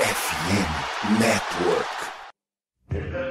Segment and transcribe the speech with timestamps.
[0.00, 3.29] FM Network.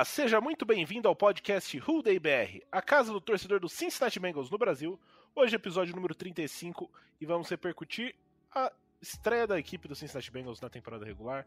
[0.00, 4.18] Olá, seja muito bem-vindo ao podcast Who Day BR, a casa do torcedor do Cincinnati
[4.18, 4.98] Bengals no Brasil.
[5.36, 6.90] Hoje episódio número 35
[7.20, 8.16] e vamos repercutir
[8.50, 11.46] a estreia da equipe do Cincinnati Bengals na temporada regular.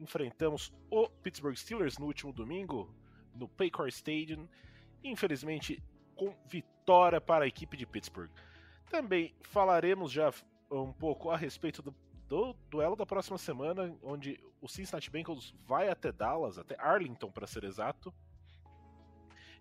[0.00, 2.90] Enfrentamos o Pittsburgh Steelers no último domingo
[3.34, 4.48] no Paycor Stadium,
[5.04, 5.82] infelizmente
[6.16, 8.30] com vitória para a equipe de Pittsburgh.
[8.88, 10.32] Também falaremos já
[10.70, 11.94] um pouco a respeito do,
[12.30, 17.44] do duelo da próxima semana, onde o Cincinnati Bengals vai até Dallas, até Arlington para
[17.44, 18.14] ser exato,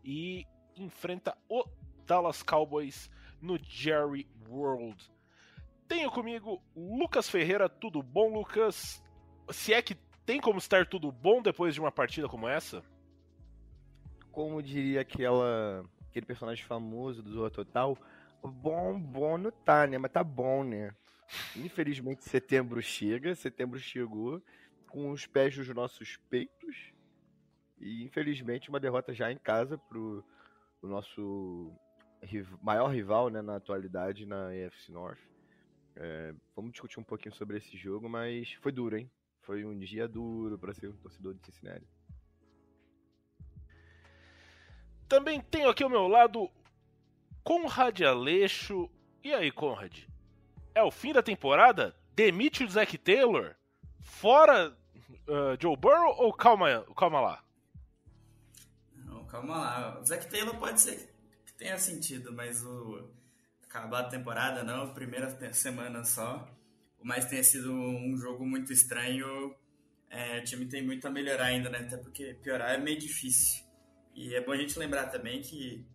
[0.03, 1.65] e enfrenta o
[2.05, 3.09] Dallas Cowboys
[3.41, 5.11] no Jerry World.
[5.87, 9.03] Tenho comigo Lucas Ferreira, tudo bom, Lucas?
[9.49, 12.83] Se é que tem como estar tudo bom depois de uma partida como essa?
[14.31, 17.97] Como diria aquela, aquele personagem famoso do Zorra Total,
[18.43, 19.97] bom, bom não tá, né?
[19.97, 20.93] Mas tá bom, né?
[21.55, 24.41] Infelizmente setembro chega, setembro chegou,
[24.87, 26.91] com os pés nos nossos peitos.
[27.79, 30.23] E infelizmente uma derrota já em casa pro
[30.81, 31.73] o nosso
[32.61, 35.19] maior rival né, na atualidade na AFC North.
[35.95, 39.11] É, vamos discutir um pouquinho sobre esse jogo, mas foi duro, hein?
[39.41, 41.87] Foi um dia duro para ser um torcedor de Cincinnati.
[45.07, 46.49] Também tenho aqui ao meu lado
[47.43, 48.89] Conrad Aleixo.
[49.23, 50.05] E aí, Conrad?
[50.73, 51.95] É o fim da temporada?
[52.13, 53.55] Demite o Zac Taylor?
[54.01, 54.75] Fora
[55.27, 57.43] uh, Joe Burrow ou calma, calma lá?
[58.95, 59.99] Não, calma lá.
[59.99, 61.13] O Zac Taylor pode ser
[61.45, 63.09] que tenha sentido, mas o
[63.63, 66.47] acabar a temporada não, primeira semana só.
[66.99, 69.55] O mais tenha sido um jogo muito estranho.
[70.09, 71.79] É, o time tem muito a melhorar ainda, né?
[71.79, 73.63] Até porque piorar é meio difícil.
[74.15, 75.85] E é bom a gente lembrar também que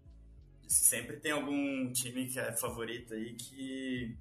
[0.66, 4.16] sempre tem algum time que é favorito aí que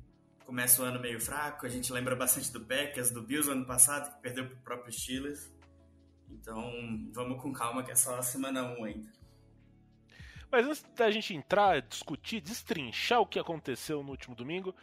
[0.45, 1.65] começa o ano meio fraco.
[1.65, 4.93] A gente lembra bastante do Packers, do Bills ano passado, que perdeu para o próprio
[4.93, 5.51] Steelers.
[6.29, 6.71] Então,
[7.11, 9.11] vamos com calma que é só a semana 1 ainda.
[10.51, 14.75] Mas antes da gente entrar, discutir, destrinchar o que aconteceu no último domingo,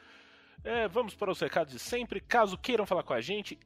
[0.64, 2.20] é, vamos para os recados de sempre.
[2.20, 3.58] Caso queiram falar com a gente,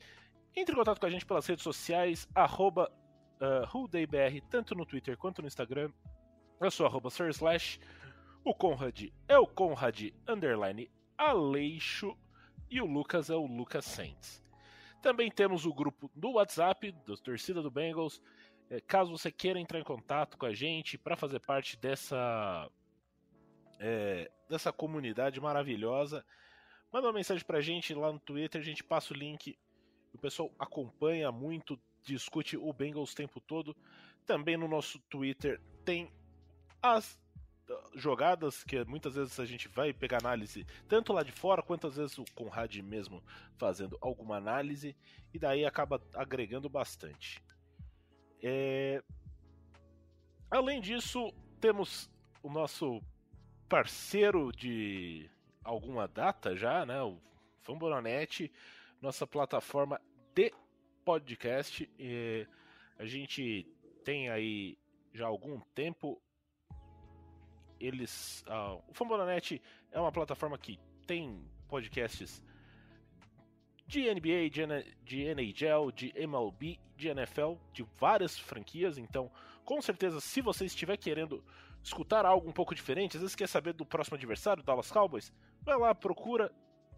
[0.54, 2.92] entre em contato com a gente pelas redes sociais, arroba
[3.40, 5.90] uh, tanto no Twitter quanto no Instagram.
[6.60, 7.80] Eu sou arroba Slash.
[8.44, 12.16] O Conrad é o Conrad underline Aleixo
[12.70, 14.42] e o Lucas é o Lucas Saints.
[15.02, 18.22] Também temos o grupo do WhatsApp da torcida do Bengals.
[18.70, 22.70] É, caso você queira entrar em contato com a gente para fazer parte dessa
[23.78, 26.24] é, dessa comunidade maravilhosa,
[26.92, 29.58] manda uma mensagem para a gente lá no Twitter, a gente passa o link.
[30.12, 33.76] O pessoal acompanha muito, discute o Bengals o tempo todo.
[34.24, 36.10] Também no nosso Twitter tem
[36.80, 37.18] as
[37.94, 41.96] jogadas que muitas vezes a gente vai pegar análise tanto lá de fora quanto às
[41.96, 43.22] vezes o Conrad mesmo
[43.56, 44.96] fazendo alguma análise
[45.32, 47.42] e daí acaba agregando bastante.
[48.42, 49.02] É...
[50.50, 52.10] Além disso, temos
[52.42, 53.00] o nosso
[53.68, 55.30] parceiro de
[55.64, 57.02] alguma data já, né?
[57.02, 57.18] O
[57.62, 58.52] Famboronete,
[59.00, 60.00] nossa plataforma
[60.34, 60.52] de
[61.04, 61.90] podcast.
[61.98, 62.46] E
[62.98, 63.66] a gente
[64.04, 64.78] tem aí
[65.12, 66.20] já algum tempo
[67.84, 68.44] eles.
[68.48, 69.60] Uh, o Fambonanet
[69.92, 72.42] é uma plataforma que tem podcasts
[73.86, 74.62] de NBA, de,
[75.04, 78.98] de NHL, de MLB, de NFL, de várias franquias.
[78.98, 79.30] Então,
[79.64, 81.44] com certeza, se você estiver querendo
[81.82, 85.32] escutar algo um pouco diferente, às vezes quer saber do próximo adversário, Dallas Cowboys,
[85.62, 86.50] vai lá, procura.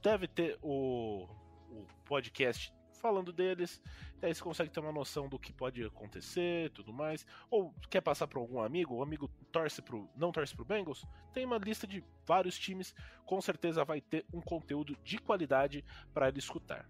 [0.03, 1.27] Deve ter o,
[1.71, 3.81] o podcast falando deles.
[4.21, 7.27] Daí você consegue ter uma noção do que pode acontecer tudo mais.
[7.51, 11.45] Ou quer passar para algum amigo, o amigo torce pro, não torce pro Bengals, tem
[11.45, 12.95] uma lista de vários times,
[13.25, 16.89] com certeza vai ter um conteúdo de qualidade para ele escutar.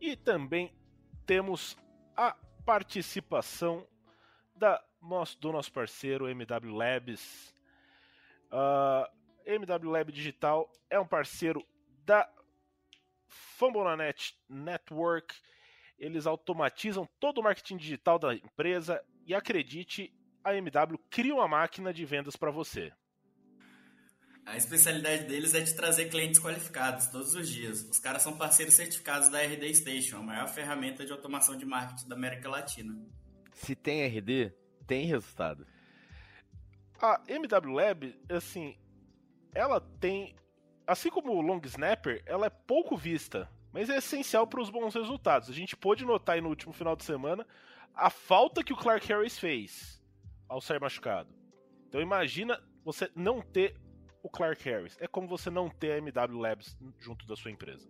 [0.00, 0.72] E também
[1.26, 1.76] temos
[2.16, 3.86] a participação
[4.54, 7.54] da nosso, do nosso parceiro MW Labs.
[8.50, 11.64] Uh, MW Lab Digital é um parceiro
[12.04, 12.28] da
[13.28, 15.34] Fambonanet Network.
[15.98, 21.92] Eles automatizam todo o marketing digital da empresa e acredite, a MW cria uma máquina
[21.92, 22.92] de vendas para você.
[24.48, 27.82] A especialidade deles é de trazer clientes qualificados todos os dias.
[27.82, 32.08] Os caras são parceiros certificados da RD Station, a maior ferramenta de automação de marketing
[32.08, 32.98] da América Latina.
[33.52, 34.50] Se tem RD,
[34.86, 35.66] tem resultado.
[36.98, 38.74] A MW Lab, assim,
[39.54, 40.34] ela tem,
[40.88, 44.94] assim como o Long Snapper, ela é pouco vista, mas é essencial para os bons
[44.94, 45.50] resultados.
[45.50, 47.46] A gente pôde notar aí no último final de semana
[47.94, 50.02] a falta que o Clark Harris fez
[50.48, 51.28] ao sair machucado.
[51.86, 53.76] Então imagina você não ter
[54.22, 54.96] o Clark Harris.
[54.98, 57.86] É como você não ter a MW Labs junto da sua empresa.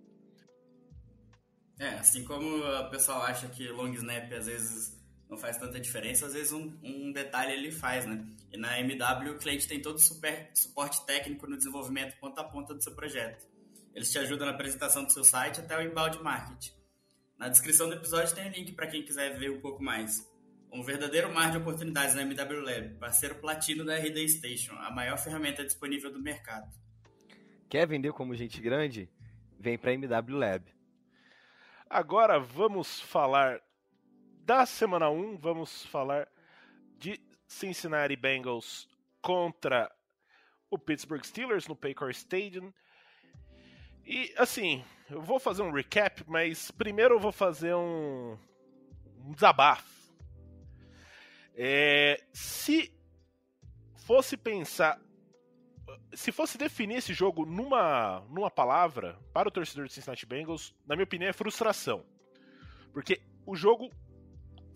[1.78, 4.97] É, assim como o pessoal acha que long snap às vezes
[5.28, 8.24] não faz tanta diferença, às vezes um, um detalhe ele faz, né?
[8.50, 12.44] E na MW o cliente tem todo o super, suporte técnico no desenvolvimento ponta a
[12.44, 13.46] ponta do seu projeto.
[13.94, 16.72] Eles te ajudam na apresentação do seu site até o inbound marketing.
[17.36, 20.26] Na descrição do episódio tem o um link para quem quiser ver um pouco mais.
[20.72, 25.18] Um verdadeiro mar de oportunidades na MW Lab, parceiro platino da RD Station, a maior
[25.18, 26.70] ferramenta disponível do mercado.
[27.68, 29.10] Quer vender como gente grande?
[29.58, 30.64] Vem para MW Lab.
[31.88, 33.60] Agora vamos falar
[34.48, 36.26] da semana 1, vamos falar
[36.96, 38.88] de Cincinnati Bengals
[39.20, 39.94] contra
[40.70, 42.72] o Pittsburgh Steelers no Paycor Stadium.
[44.06, 48.38] E assim, eu vou fazer um recap, mas primeiro eu vou fazer um,
[49.18, 50.14] um desabafo
[51.54, 52.90] é, se
[54.06, 54.98] fosse pensar.
[56.14, 60.96] Se fosse definir esse jogo numa, numa palavra para o torcedor de Cincinnati Bengals, na
[60.96, 62.02] minha opinião, é frustração.
[62.94, 63.90] Porque o jogo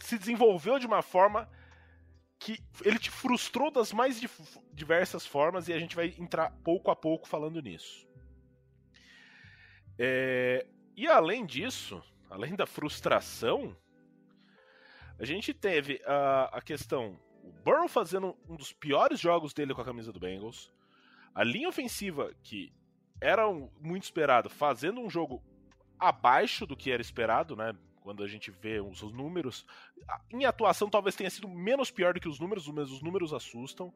[0.04, 1.48] se desenvolveu de uma forma
[2.38, 4.20] que ele te frustrou das mais
[4.72, 8.06] diversas formas e a gente vai entrar pouco a pouco falando nisso.
[9.98, 10.66] É,
[10.96, 13.76] e além disso, além da frustração,
[15.18, 19.80] a gente teve a, a questão, o Burrow fazendo um dos piores jogos dele com
[19.80, 20.72] a camisa do Bengals,
[21.32, 22.72] a linha ofensiva, que
[23.20, 23.46] era
[23.80, 25.40] muito esperado, fazendo um jogo
[25.96, 27.72] abaixo do que era esperado, né?
[28.02, 29.64] Quando a gente vê os, os números.
[30.30, 33.92] Em atuação, talvez tenha sido menos pior do que os números, mas os números assustam.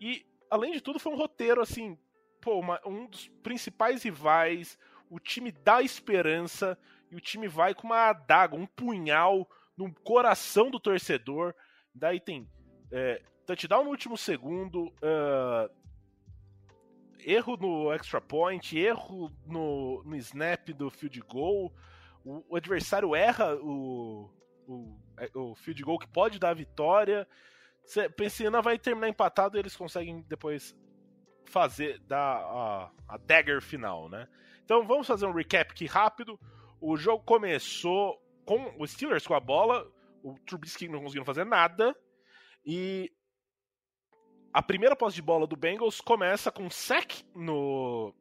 [0.00, 1.98] E, além de tudo, foi um roteiro assim.
[2.40, 4.78] Pô, uma, um dos principais rivais.
[5.10, 6.78] O time dá esperança.
[7.10, 11.54] E o time vai com uma adaga, um punhal no coração do torcedor.
[11.94, 12.48] Daí tem
[12.90, 15.70] é, touchdown no último segundo, uh,
[17.20, 21.72] erro no extra point, erro no, no snap do field goal.
[22.24, 24.30] O, o adversário erra o,
[24.66, 27.26] o, é, o, field goal que pode dar a vitória.
[27.84, 30.76] Você pensa, não vai terminar empatado e eles conseguem depois
[31.46, 34.28] fazer dar a, a dagger final, né?
[34.64, 36.38] Então vamos fazer um recap aqui rápido.
[36.80, 39.90] O jogo começou com o Steelers com a bola,
[40.22, 41.96] o Trubisky não conseguindo fazer nada.
[42.64, 43.10] E
[44.52, 48.14] a primeira posse de bola do Bengals começa com um sack no,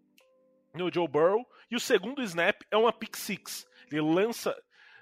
[0.74, 1.46] no Joe Burrow.
[1.70, 3.66] E o segundo snap é uma pick six.
[3.92, 4.52] Ele lança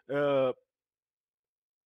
[0.10, 0.56] uh,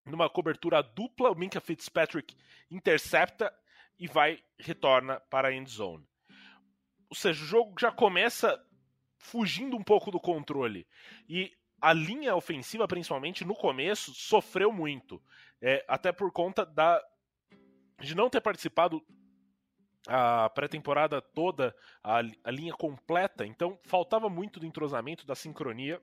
[0.05, 2.35] numa cobertura dupla, o Minka Fitzpatrick
[2.69, 3.53] intercepta
[3.97, 6.07] e vai retorna para a end zone.
[7.09, 8.63] Ou seja, o jogo já começa
[9.17, 10.87] fugindo um pouco do controle.
[11.27, 11.51] E
[11.81, 15.21] a linha ofensiva, principalmente no começo, sofreu muito.
[15.61, 17.01] É, até por conta da
[17.99, 19.01] de não ter participado
[20.07, 26.01] a pré-temporada toda, a, a, linha completa, então faltava muito do entrosamento, da sincronia.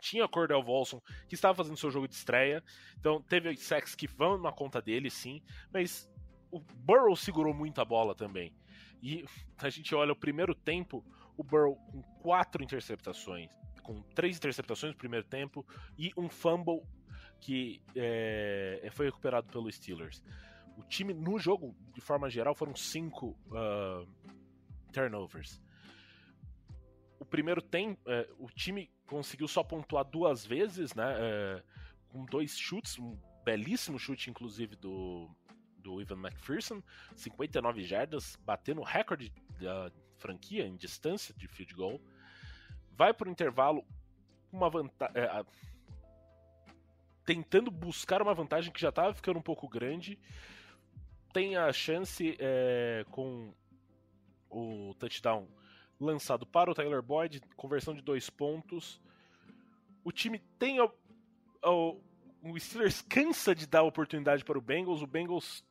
[0.00, 2.62] Tinha Cordell Volson, que estava fazendo seu jogo de estreia,
[2.98, 6.10] então teve sacks que vão na conta dele, sim, mas
[6.50, 8.54] o Burrow segurou muito a bola também.
[9.02, 9.24] E
[9.58, 11.04] a gente olha o primeiro tempo,
[11.36, 13.50] o Burrow com quatro interceptações
[13.88, 16.82] com três interceptações no primeiro tempo e um fumble
[17.40, 20.22] que é, foi recuperado pelo Steelers.
[20.76, 24.06] O time, no jogo, de forma geral, foram cinco uh,
[24.92, 25.58] turnovers.
[27.18, 31.14] O primeiro tempo, é, o time conseguiu só pontuar duas vezes, né?
[31.18, 31.62] É,
[32.08, 35.28] com dois chutes, um belíssimo chute, inclusive, do,
[35.78, 36.82] do Ivan McPherson,
[37.16, 42.00] 59 jardas, batendo o recorde da franquia em distância de field goal
[42.98, 43.86] vai para o intervalo
[44.52, 45.16] uma vantagem.
[45.16, 45.44] É,
[47.24, 50.18] tentando buscar uma vantagem que já estava ficando um pouco grande.
[51.32, 53.54] Tem a chance é, com
[54.50, 55.46] o touchdown
[56.00, 59.00] lançado para o Tyler Boyd, conversão de dois pontos.
[60.04, 60.80] O time tem.
[60.80, 60.90] O,
[61.64, 62.00] o,
[62.42, 65.02] o Steelers cansa de dar oportunidade para o Bengals.
[65.02, 65.64] O Bengals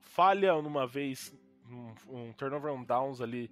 [0.00, 1.34] falha numa vez
[1.68, 3.50] um, um turnover on downs ali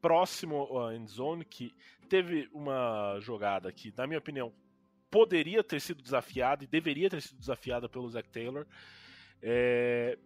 [0.00, 1.74] próximo à end zone, que
[2.08, 4.52] teve uma jogada que, na minha opinião,
[5.10, 8.66] poderia ter sido desafiada e deveria ter sido desafiada pelo Zach Taylor.
[9.40, 10.18] É...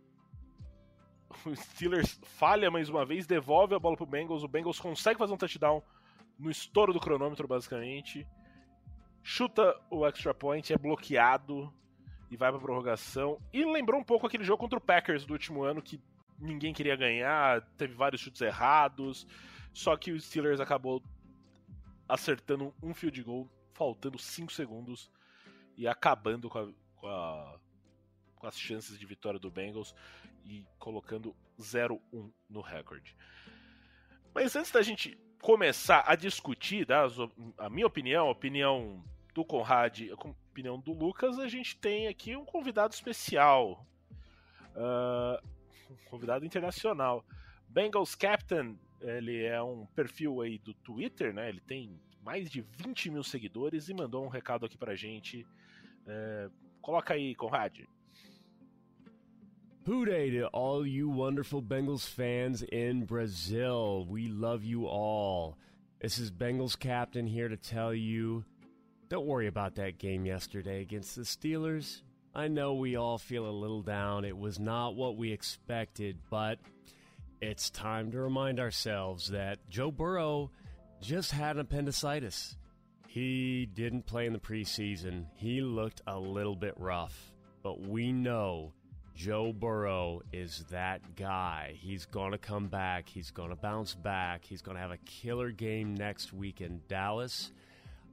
[1.45, 5.33] O Steelers falha mais uma vez, devolve a bola pro Bengals, o Bengals consegue fazer
[5.33, 5.83] um touchdown
[6.39, 8.27] no estouro do cronômetro, basicamente.
[9.23, 11.73] Chuta o extra point, é bloqueado
[12.31, 13.41] e vai pra prorrogação.
[13.53, 16.01] E lembrou um pouco aquele jogo contra o Packers do último ano, que
[16.39, 19.27] ninguém queria ganhar, teve vários chutes errados.
[19.73, 21.03] Só que o Steelers acabou
[22.09, 25.11] acertando um field goal, faltando 5 segundos
[25.77, 27.59] e acabando com, a, com, a,
[28.37, 29.95] com, as chances de vitória do Bengals
[30.49, 33.15] e colocando 0-1 no recorde.
[34.35, 37.07] Mas antes da gente começar a discutir, tá,
[37.59, 40.15] a minha opinião, a opinião do Conrad, a
[40.51, 43.87] opinião do Lucas, a gente tem aqui um convidado especial.
[44.75, 45.47] Uh,
[45.91, 47.25] um convidado internacional.
[47.69, 51.49] Bengals Captain, ele é um perfil aí do Twitter, né?
[51.49, 55.47] Ele tem mais de 20 mil seguidores e mandou um recado aqui pra gente.
[56.07, 56.51] É,
[56.81, 57.81] coloca aí, Conrad.
[59.89, 64.05] Hooday to all you wonderful Bengals fans in Brazil.
[64.07, 65.57] We love you all.
[65.99, 68.45] This is Bengals captain here to tell you
[69.09, 72.03] don't worry about that game yesterday against the Steelers.
[72.35, 74.27] I know we all feel a little down.
[74.27, 76.59] It was not what we expected, but
[77.41, 80.51] it's time to remind ourselves that Joe Burrow
[81.01, 82.59] just had appendicitis.
[83.07, 85.29] He didn't play in the preseason.
[85.33, 88.75] He looked a little bit rough, but we know
[89.19, 91.77] Joe Burrow is that guy.
[91.81, 93.09] He's going to come back.
[93.09, 94.45] He's going to bounce back.
[94.45, 97.51] He's going to have a killer game next week in Dallas.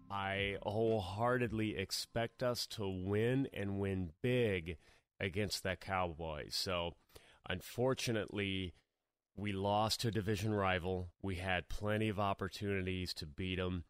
[0.09, 4.77] I wholeheartedly expect us to win and win big
[5.19, 6.55] against that Cowboys.
[6.55, 6.95] So,
[7.47, 8.74] unfortunately,
[9.38, 11.09] we lost to a division rival.
[11.21, 13.83] We had plenty of opportunities to beat them.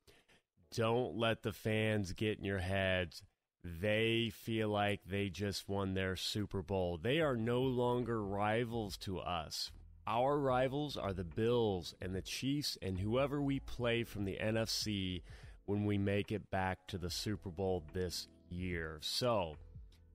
[0.75, 3.23] Don't let the fans get in your heads
[3.65, 6.99] they feel like they just won their Super Bowl.
[7.01, 9.71] They are no longer rivals to us.
[10.05, 15.23] Our rivals are the Bills and the Chiefs and whoever we play from the NFC
[15.65, 18.99] when we make it back to the Super Bowl this year.
[19.01, 19.55] So,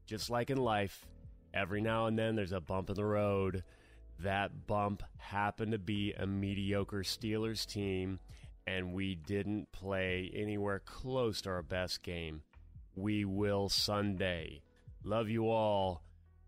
[0.06, 1.04] just like in life,
[1.52, 3.64] every now and then there's a bump in the road.
[4.20, 8.20] That bump happened to be a mediocre Steelers team,
[8.64, 12.42] and we didn't play anywhere close to our best game.
[13.00, 14.60] We will Sunday.
[15.04, 16.02] Love you all.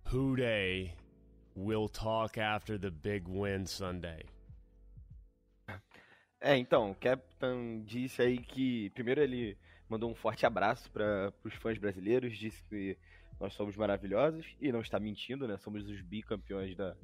[0.08, 0.94] Who day.
[1.54, 4.24] We'll talk after the big win Sunday.
[6.40, 9.56] É, então, o Captain disse aí que primeiro ele
[9.88, 12.98] mandou um forte abraço para os fãs brasileiros, disse que
[13.40, 15.56] nós somos maravilhosos e não está mentindo, né?
[15.58, 16.96] Somos os bicampeões da,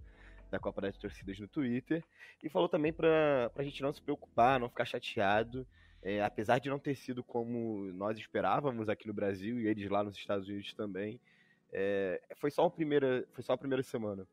[0.51, 2.05] da Copa das Torcidas no Twitter.
[2.43, 5.67] E falou também para a gente não se preocupar, não ficar chateado
[6.03, 10.03] é, apesar de não ter sido como nós esperávamos aqui no Brasil e eles lá
[10.03, 11.21] nos Estados Unidos também,
[11.73, 14.27] é, foi, só a primeira, foi só a primeira semana.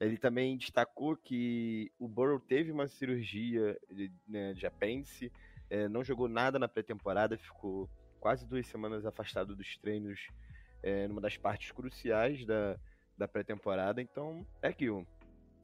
[0.00, 5.30] Ele também destacou que o Burrow teve uma cirurgia de, né, de apêndice,
[5.70, 7.88] é, não jogou nada na pré-temporada, ficou
[8.18, 10.28] quase duas semanas afastado dos treinos
[10.82, 12.76] é, numa das partes cruciais da,
[13.16, 14.02] da pré-temporada.
[14.02, 15.06] Então, é aquilo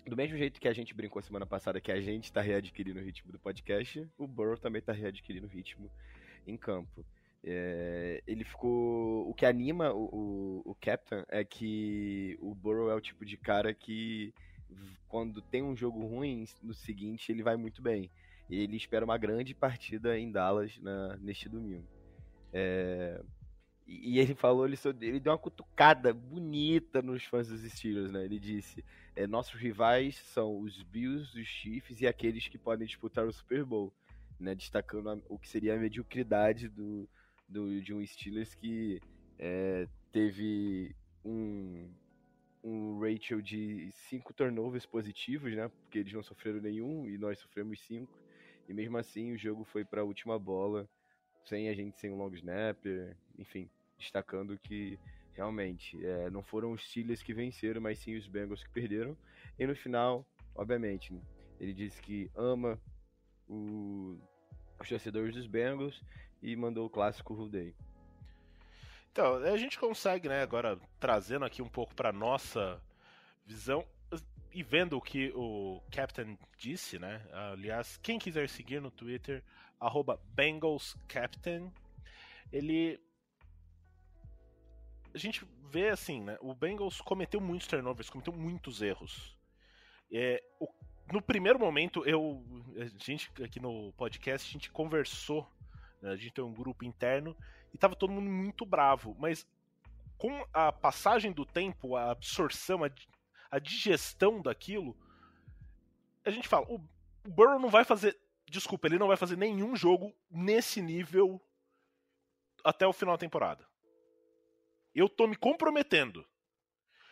[0.08, 3.02] do mesmo jeito que a gente brincou semana passada que a gente está readquirindo o
[3.02, 5.90] ritmo do podcast, o Burrow também está readquirindo o ritmo
[6.46, 7.04] em campo.
[7.44, 9.28] É, ele ficou.
[9.28, 13.36] O que anima o, o, o, Captain é que o Burrow é o tipo de
[13.36, 14.34] cara que,
[15.08, 18.10] quando tem um jogo ruim, no seguinte ele vai muito bem.
[18.50, 21.86] E ele espera uma grande partida em Dallas na, neste domingo.
[22.52, 23.22] É,
[23.88, 28.22] e ele falou, ele, ele deu uma cutucada bonita nos fãs dos Steelers, né?
[28.22, 28.84] Ele disse:
[29.16, 33.64] é, nossos rivais são os Bills, os Chiefs e aqueles que podem disputar o Super
[33.64, 33.90] Bowl,
[34.38, 34.54] né?
[34.54, 37.08] Destacando a, o que seria a mediocridade do,
[37.48, 39.00] do, de um Steelers que
[39.38, 41.90] é, teve um,
[42.62, 45.66] um ratio de cinco turnovers positivos, né?
[45.66, 48.12] Porque eles não sofreram nenhum e nós sofremos cinco.
[48.68, 50.86] E mesmo assim o jogo foi para a última bola,
[51.46, 54.98] sem a gente sem um long snapper, enfim destacando que
[55.34, 59.16] realmente é, não foram os Steelers que venceram, mas sim os Bengals que perderam.
[59.58, 61.14] E no final, obviamente,
[61.60, 62.80] ele disse que ama
[63.48, 64.18] o,
[64.80, 66.02] os torcedores dos Bengals
[66.42, 67.74] e mandou o clássico Ruday.
[69.12, 72.80] Então, a gente consegue, né, agora trazendo aqui um pouco para nossa
[73.44, 73.84] visão
[74.52, 77.24] e vendo o que o Captain disse, né?
[77.52, 79.42] Aliás, quem quiser seguir no Twitter,
[80.34, 81.72] BengalsCaptain,
[82.52, 83.00] ele
[85.18, 86.38] a gente vê assim, né?
[86.40, 89.36] O Bengals cometeu muitos turnovers, cometeu muitos erros.
[90.10, 90.68] É, o
[91.12, 92.42] no primeiro momento, eu.
[92.76, 95.48] A gente aqui no podcast, a gente conversou.
[96.02, 97.36] Né, a gente tem um grupo interno
[97.72, 99.16] e tava todo mundo muito bravo.
[99.18, 99.46] Mas
[100.16, 102.90] com a passagem do tempo, a absorção, a,
[103.50, 104.96] a digestão daquilo,
[106.24, 106.74] a gente fala, o,
[107.26, 108.18] o Burrow não vai fazer.
[108.46, 111.40] Desculpa, ele não vai fazer nenhum jogo nesse nível
[112.64, 113.66] até o final da temporada.
[114.94, 116.24] Eu tô me comprometendo.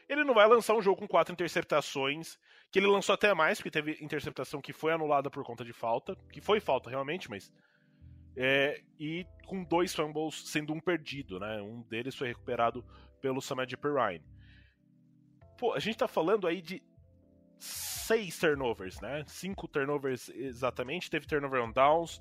[0.09, 2.39] Ele não vai lançar um jogo com quatro interceptações,
[2.71, 6.17] que ele lançou até mais, porque teve interceptação que foi anulada por conta de falta,
[6.33, 7.53] que foi falta realmente, mas.
[8.39, 11.61] É, e com dois fumbles sendo um perdido, né?
[11.63, 12.85] Um deles foi recuperado
[13.21, 14.25] pelo Samad Perrine.
[15.59, 16.83] Pô, a gente tá falando aí de
[17.59, 19.25] seis turnovers, né?
[19.27, 21.11] Cinco turnovers exatamente.
[21.11, 22.21] Teve turnover on downs.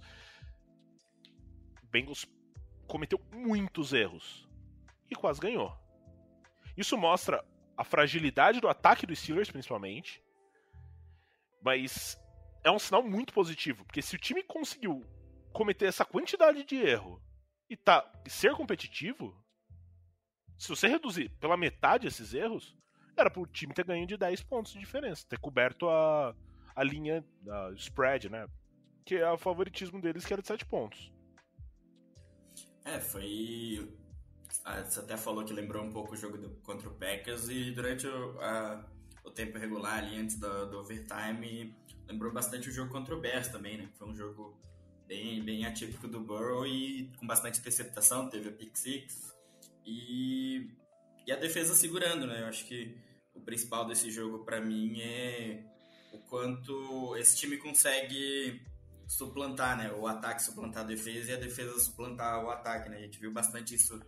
[1.92, 2.26] Bengals
[2.88, 4.45] cometeu muitos erros
[5.10, 5.76] e quase ganhou.
[6.78, 7.44] Isso mostra
[7.78, 10.24] a fragilidade do ataque dos Steelers, principalmente.
[11.62, 12.20] Mas
[12.64, 15.04] é um sinal muito positivo, porque se o time conseguiu
[15.54, 17.22] cometer essa quantidade de erro
[17.70, 19.36] e, tá, e ser competitivo,
[20.58, 22.76] se você reduzir pela metade esses erros,
[23.16, 26.36] era pro time ter ganho de 10 pontos de diferença, ter coberto a,
[26.76, 28.48] a linha, a spread, né?
[29.06, 31.12] Que é o favoritismo deles, que era de 7 pontos.
[32.84, 33.90] É, foi.
[34.64, 37.72] Ah, você até falou que lembrou um pouco o jogo do, contra o Packers e
[37.72, 38.86] durante o, a,
[39.24, 41.76] o tempo regular ali antes do, do, overtime
[42.08, 43.90] lembrou bastante o jogo contra o Bears também, né?
[43.98, 44.58] Foi um jogo
[45.08, 49.34] bem, bem atípico do Burrow e com bastante interceptação, teve a pick six
[49.86, 50.70] e,
[51.26, 52.42] e a defesa segurando, né?
[52.42, 52.98] Eu acho que
[53.34, 55.64] o principal desse jogo para mim é
[56.14, 58.62] o quanto esse time consegue
[59.08, 59.92] suplantar, né?
[59.92, 62.98] O ataque suplantar a defesa e a defesa suplantar o ataque, né?
[62.98, 64.00] A gente viu bastante isso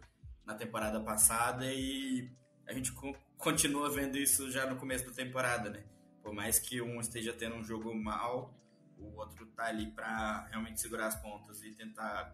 [0.48, 2.32] na temporada passada e
[2.66, 2.94] a gente
[3.38, 5.84] continua vendo isso já no começo da temporada, né?
[6.24, 8.58] Por mais que um esteja tendo um jogo mal,
[8.98, 12.34] o outro tá ali para realmente segurar as pontas e tentar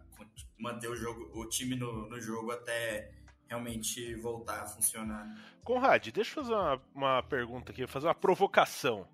[0.58, 3.12] manter o jogo, o time no, no jogo até
[3.48, 5.28] realmente voltar a funcionar.
[5.64, 9.08] Conrad, deixa eu fazer uma, uma pergunta aqui, fazer uma provocação.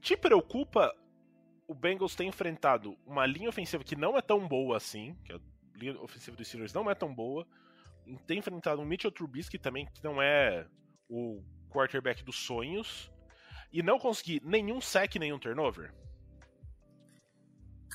[0.00, 0.94] Te preocupa
[1.66, 5.40] o Bengals ter enfrentado uma linha ofensiva que não é tão boa assim, que a
[5.74, 7.46] linha ofensiva dos Steelers não é tão boa,
[8.26, 10.66] tem enfrentado um Mitchell Trubisky também, que não é
[11.08, 13.10] o quarterback dos sonhos,
[13.72, 15.92] e não conseguir nenhum sack, nenhum turnover?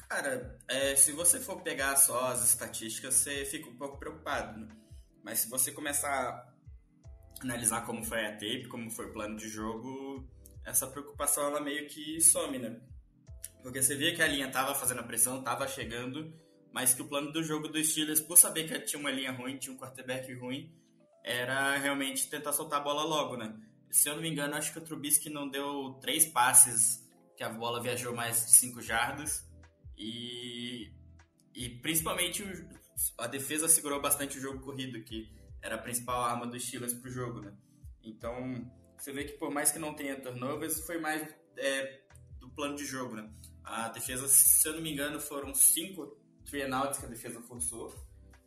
[0.09, 4.67] Cara, é, se você for pegar só as estatísticas, você fica um pouco preocupado, né?
[5.23, 6.53] Mas se você começar a
[7.41, 10.27] analisar como foi a tape, como foi o plano de jogo,
[10.65, 12.79] essa preocupação ela meio que some, né?
[13.63, 16.31] Porque você via que a linha tava fazendo a pressão, tava chegando,
[16.75, 19.57] mas que o plano do jogo dos Steelers, por saber que tinha uma linha ruim,
[19.57, 20.69] tinha um quarterback ruim,
[21.23, 23.57] era realmente tentar soltar a bola logo, né?
[23.89, 27.01] Se eu não me engano, acho que o Trubisky não deu três passes
[27.37, 29.49] que a bola viajou mais de cinco jardas
[29.97, 30.91] e,
[31.53, 32.43] e principalmente
[33.19, 37.09] a defesa segurou bastante o jogo corrido, que era a principal arma dos Steelers pro
[37.09, 37.53] jogo, né?
[38.03, 42.01] Então, você vê que por mais que não tenha turnovers, foi mais é,
[42.37, 43.31] do plano de jogo, né?
[43.63, 46.24] A defesa, se eu não me engano, foram cinco
[46.73, 47.93] outs que a defesa forçou.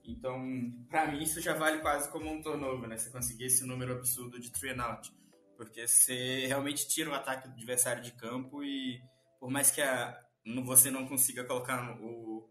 [0.04, 0.40] Então,
[0.88, 2.96] para mim, isso já vale quase como um turnover, né?
[2.96, 4.74] Você conseguir esse número absurdo de three.
[5.56, 9.02] Porque você realmente tira o ataque do adversário de campo e
[9.38, 10.18] por mais que a,
[10.64, 12.48] você não consiga colocar o,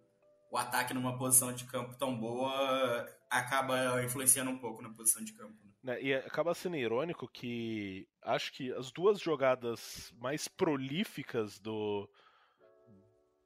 [0.52, 5.34] o ataque numa posição de campo tão boa, acaba influenciando um pouco na posição de
[5.34, 5.56] campo.
[5.84, 6.02] Né?
[6.02, 12.10] E acaba sendo irônico que acho que as duas jogadas mais prolíficas do,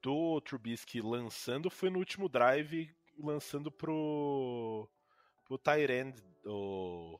[0.02, 4.88] do Trubisky lançando foi no último drive, lançando pro,
[5.44, 7.18] pro Tyrend, o.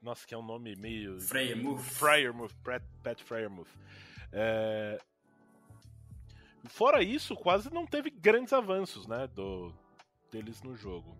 [0.00, 1.20] Nossa, que é um nome meio.
[1.20, 1.80] Freyermuth.
[1.80, 3.70] Freyermuth, Pat, Pat Freyermuth.
[4.32, 5.00] É...
[6.66, 9.72] Fora isso, quase não teve grandes avanços, né, do,
[10.30, 11.16] deles no jogo.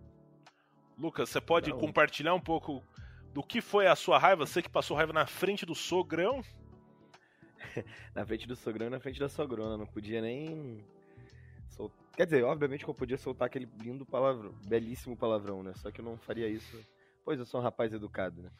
[0.97, 1.79] Lucas, você pode não.
[1.79, 2.83] compartilhar um pouco
[3.33, 4.45] do que foi a sua raiva?
[4.45, 6.43] Você que passou raiva na frente do sogrão?
[8.13, 9.77] na frente do sogrão e na frente da sogrona.
[9.77, 10.83] Não podia nem.
[11.69, 11.91] Sol...
[12.15, 15.73] Quer dizer, obviamente que eu podia soltar aquele lindo palavrão, belíssimo palavrão, né?
[15.75, 16.79] Só que eu não faria isso,
[17.25, 18.51] pois eu sou um rapaz educado, né?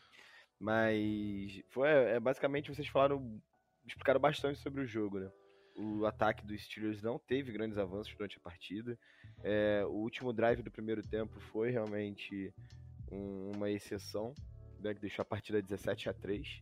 [0.59, 3.41] Mas foi é, basicamente vocês falaram,
[3.85, 5.31] explicaram bastante sobre o jogo, né?
[5.75, 8.97] O ataque dos Steelers não teve grandes avanços durante a partida.
[9.43, 12.53] É, o último drive do primeiro tempo foi realmente
[13.11, 14.33] um, uma exceção,
[14.79, 16.61] né, que deixou a partida 17 a 3.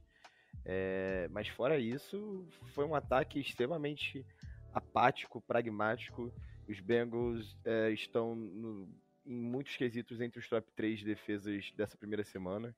[0.66, 4.26] É, mas fora isso, foi um ataque extremamente
[4.74, 6.32] apático, pragmático.
[6.68, 8.88] Os Bengals é, estão no,
[9.26, 12.76] em muitos quesitos entre os top 3 defesas dessa primeira semana.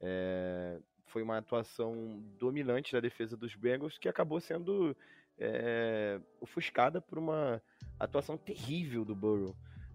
[0.00, 4.96] É, foi uma atuação dominante da defesa dos Bengals que acabou sendo
[5.38, 7.62] é, ofuscada por uma
[7.98, 9.54] atuação terrível do Burrow.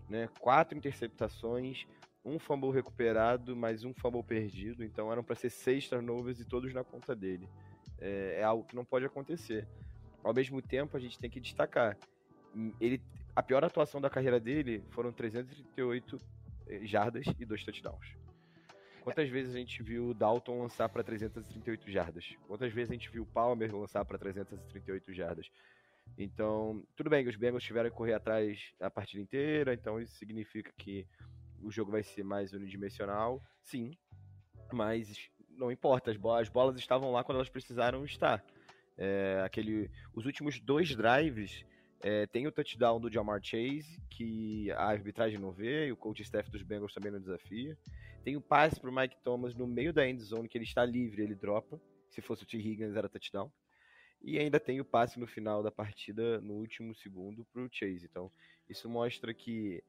[0.09, 0.27] Né?
[0.39, 1.85] Quatro interceptações,
[2.23, 4.83] um fumble recuperado, mais um fumble perdido.
[4.83, 7.47] Então eram para ser seis turnovers e todos na conta dele.
[7.99, 9.67] É, é, algo que não pode acontecer.
[10.23, 11.97] Ao mesmo tempo, a gente tem que destacar.
[12.79, 13.01] Ele,
[13.35, 16.17] a pior atuação da carreira dele foram 338
[16.67, 18.15] eh, jardas e dois touchdowns.
[19.01, 22.35] Quantas vezes a gente viu o Dalton lançar para 338 jardas?
[22.47, 25.49] Quantas vezes a gente viu o Palmer lançar para 338 jardas?
[26.17, 30.15] Então, tudo bem que os Bengals tiveram que correr atrás a partida inteira, então isso
[30.15, 31.07] significa que
[31.63, 33.91] o jogo vai ser mais unidimensional, sim,
[34.71, 38.43] mas não importa, as bolas, as bolas estavam lá quando elas precisaram estar.
[38.97, 41.65] É, aquele, os últimos dois drives
[42.01, 46.21] é, tem o touchdown do Jamar Chase, que a arbitragem não vê, e o coach
[46.21, 47.77] staff dos Bengals também não desafia.
[48.23, 50.85] Tem o passe para o Mike Thomas no meio da end zone, que ele está
[50.85, 51.79] livre, ele dropa.
[52.09, 52.57] Se fosse o T.
[52.57, 53.51] Higgins, era touchdown.
[54.21, 58.05] E ainda tem o passe no final da partida, no último segundo, para o Chase.
[58.05, 58.31] Então,
[58.69, 59.83] isso mostra que,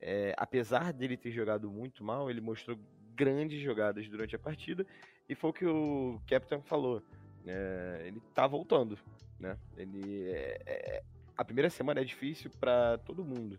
[0.00, 2.78] é, apesar dele ter jogado muito mal, ele mostrou
[3.14, 4.86] grandes jogadas durante a partida.
[5.28, 7.02] E foi o que o Captain falou.
[7.46, 8.98] É, ele tá voltando.
[9.38, 9.56] Né?
[9.76, 11.02] Ele é, é
[11.36, 13.58] a primeira semana é difícil para todo mundo.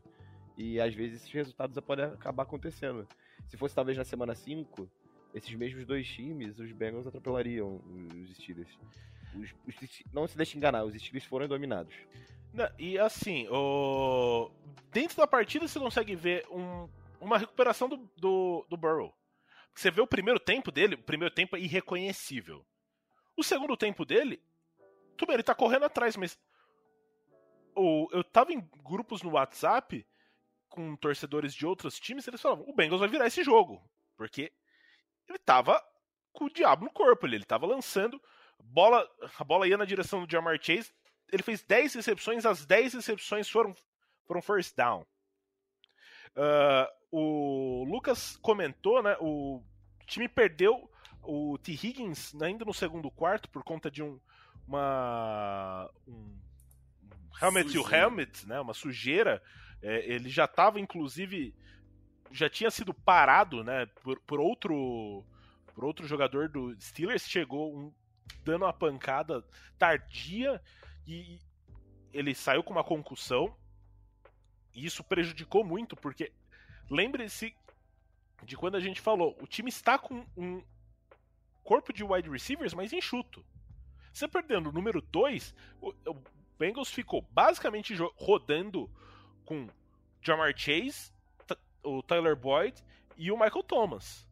[0.57, 3.07] E às vezes esses resultados podem acabar acontecendo.
[3.47, 4.89] Se fosse talvez na semana 5,
[5.33, 8.77] esses mesmos dois times, os Bengals atropelariam os Steelers.
[9.33, 11.95] Os, os, não se deixe enganar, os Steelers foram dominados.
[12.77, 14.51] E assim, o...
[14.91, 16.89] dentro da partida você consegue ver um,
[17.21, 19.13] uma recuperação do, do, do Burrow.
[19.73, 22.65] Você vê o primeiro tempo dele, o primeiro tempo é irreconhecível.
[23.37, 24.41] O segundo tempo dele,
[25.15, 26.37] tudo bem, ele tá correndo atrás, mas
[28.11, 30.05] eu tava em grupos no WhatsApp
[30.67, 33.81] com torcedores de outros times, eles falavam: o Bengals vai virar esse jogo.
[34.17, 34.51] Porque
[35.27, 35.81] ele tava
[36.33, 38.21] com o diabo no corpo, ele, ele tava lançando,
[38.59, 40.91] bola, a bola ia na direção do Jamar Chase,
[41.31, 43.75] ele fez 10 recepções, as 10 recepções foram,
[44.25, 45.05] foram first down.
[46.35, 49.15] Uh, o Lucas comentou, né?
[49.19, 49.63] O
[50.05, 50.89] time perdeu
[51.23, 51.71] o T.
[51.71, 54.19] Higgins ainda no segundo quarto por conta de um,
[54.67, 56.37] uma, um
[57.41, 58.59] helmet to helmet, né?
[58.59, 59.41] Uma sujeira
[59.81, 61.55] é, ele já estava, inclusive,
[62.31, 65.25] já tinha sido parado, né, por, por, outro
[65.73, 67.93] por outro jogador do Steelers, chegou um,
[68.43, 69.43] dando uma pancada
[69.77, 70.61] tardia
[71.09, 71.39] e
[72.13, 73.55] ele saiu com uma concussão.
[74.73, 76.31] E isso prejudicou muito, porque
[76.87, 77.55] lembre-se
[78.43, 80.63] de quando a gente falou, o time está com um
[81.63, 83.43] corpo de wide receivers mais enxuto.
[84.13, 86.23] Você perdendo o número 2, o, o
[86.57, 88.89] Bengals ficou basicamente rodando
[89.43, 89.67] com
[90.21, 91.11] Jamar Chase,
[91.83, 92.83] o Tyler Boyd
[93.17, 94.27] e o Michael Thomas.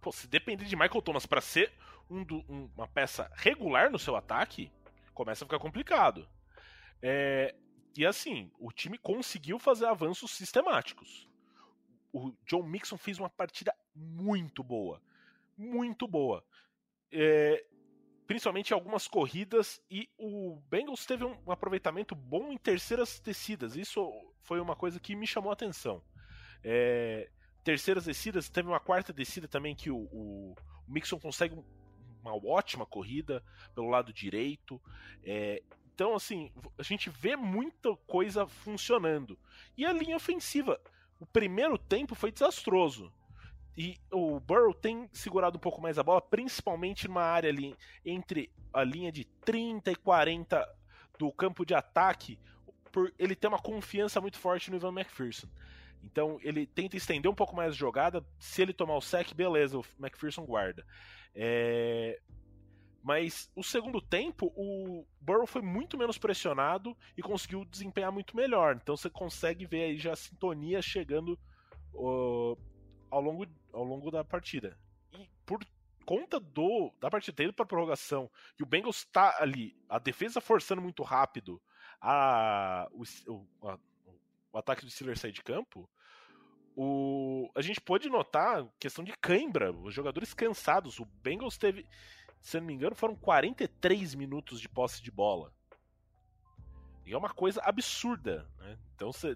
[0.00, 1.72] Pô, se depender de Michael Thomas para ser
[2.08, 4.70] um do, um, uma peça regular no seu ataque,
[5.18, 6.28] começa a ficar complicado.
[7.02, 7.52] É,
[7.96, 11.28] e assim, o time conseguiu fazer avanços sistemáticos.
[12.12, 15.02] O John Mixon fez uma partida muito boa.
[15.56, 16.44] Muito boa.
[17.10, 17.66] É,
[18.28, 23.74] principalmente algumas corridas, e o Bengals teve um aproveitamento bom em terceiras descidas.
[23.74, 24.08] Isso
[24.42, 26.00] foi uma coisa que me chamou a atenção.
[26.62, 27.28] É,
[27.64, 30.54] terceiras descidas, teve uma quarta descida também que o, o,
[30.86, 31.56] o Mixon consegue
[32.28, 33.42] uma ótima corrida
[33.74, 34.80] pelo lado direito.
[35.24, 35.62] É,
[35.94, 39.38] então, assim, a gente vê muita coisa funcionando.
[39.76, 40.80] E a linha ofensiva,
[41.18, 43.12] o primeiro tempo foi desastroso.
[43.76, 48.50] E o Burrow tem segurado um pouco mais a bola, principalmente numa área ali entre
[48.72, 50.68] a linha de 30 e 40
[51.18, 52.38] do campo de ataque,
[52.90, 55.48] por ele ter uma confiança muito forte no Ivan McPherson.
[56.02, 58.24] Então ele tenta estender um pouco mais a jogada.
[58.38, 60.84] Se ele tomar o sec, beleza, o McPherson guarda.
[61.34, 62.20] É...
[63.02, 68.78] Mas o segundo tempo, o Burrow foi muito menos pressionado e conseguiu desempenhar muito melhor.
[68.82, 71.38] Então você consegue ver aí já a sintonia chegando
[71.94, 72.58] uh,
[73.10, 74.76] ao longo ao longo da partida.
[75.12, 75.64] E por
[76.04, 80.80] conta do da partida indo para prorrogação e o Bengals está ali, a defesa forçando
[80.80, 81.60] muito rápido
[82.00, 83.78] a, o, a,
[84.52, 85.88] o ataque do Steelers sair de campo,
[86.76, 91.00] o, a gente pode notar questão de cãibra, os jogadores cansados.
[91.00, 91.84] O Bengals teve,
[92.40, 95.52] se não me engano, foram 43 minutos de posse de bola.
[97.04, 98.48] E é uma coisa absurda.
[98.58, 98.78] Né?
[98.94, 99.34] Então, se,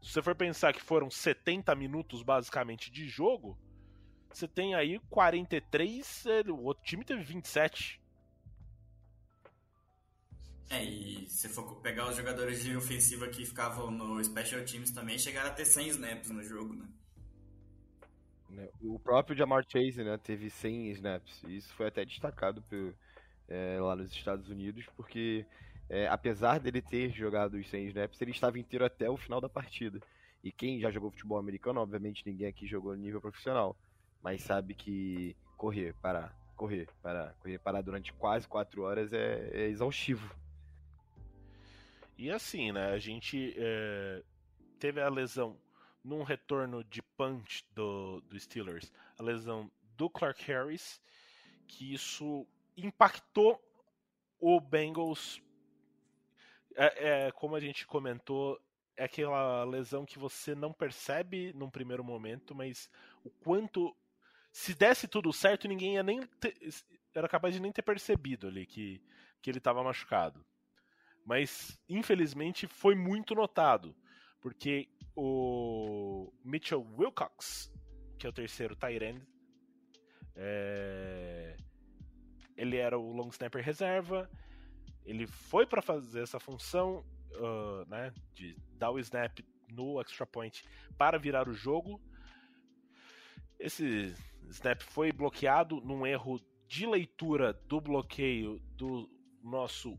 [0.00, 3.58] se você for pensar que foram 70 minutos basicamente de jogo,
[4.32, 7.99] você tem aí 43, o outro time teve 27.
[10.70, 15.18] É, e se for pegar os jogadores de ofensiva que ficavam no Special Teams também,
[15.18, 16.86] chegaram a ter 100 snaps no jogo, né?
[18.50, 21.42] Né, o próprio Jamar Chase, né, teve 100 snaps.
[21.44, 22.94] E isso foi até destacado por,
[23.48, 25.44] é, lá nos Estados Unidos, porque
[25.88, 29.48] é, apesar dele ter jogado os 100 snaps, ele estava inteiro até o final da
[29.48, 30.00] partida.
[30.42, 33.76] E quem já jogou futebol americano, obviamente ninguém aqui jogou no nível profissional,
[34.22, 39.68] mas sabe que correr, parar, correr, parar, correr, parar durante quase 4 horas é, é
[39.68, 40.34] exaustivo.
[42.20, 44.22] E assim, né, a gente é,
[44.78, 45.58] teve a lesão
[46.04, 51.00] num retorno de punch do, do Steelers, a lesão do Clark Harris,
[51.66, 53.58] que isso impactou
[54.38, 55.40] o Bengals.
[56.76, 58.60] É, é, como a gente comentou,
[58.98, 62.90] é aquela lesão que você não percebe num primeiro momento, mas
[63.24, 63.96] o quanto.
[64.52, 66.54] Se desse tudo certo, ninguém ia nem ter,
[67.14, 69.02] era capaz de nem ter percebido ali que,
[69.40, 70.44] que ele estava machucado.
[71.24, 73.94] Mas, infelizmente, foi muito notado.
[74.40, 77.72] Porque o Mitchell Wilcox,
[78.18, 79.22] que é o terceiro Tyrend,
[80.34, 81.56] é...
[82.56, 84.30] ele era o long snapper reserva.
[85.04, 90.64] Ele foi para fazer essa função uh, né, de dar o snap no extra point
[90.96, 92.00] para virar o jogo.
[93.58, 94.14] Esse
[94.48, 99.08] snap foi bloqueado num erro de leitura do bloqueio do
[99.42, 99.98] nosso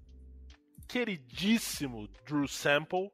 [0.91, 3.09] queridíssimo Drew Sample.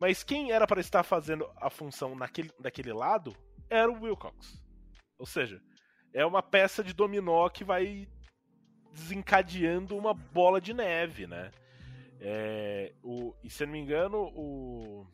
[0.00, 3.34] Mas quem era para estar fazendo a função naquele, daquele lado
[3.70, 4.60] era o Wilcox.
[5.16, 5.62] Ou seja,
[6.12, 8.08] é uma peça de dominó que vai
[8.92, 11.50] desencadeando uma bola de neve, né?
[12.20, 15.06] É, o, e se eu não me engano, o,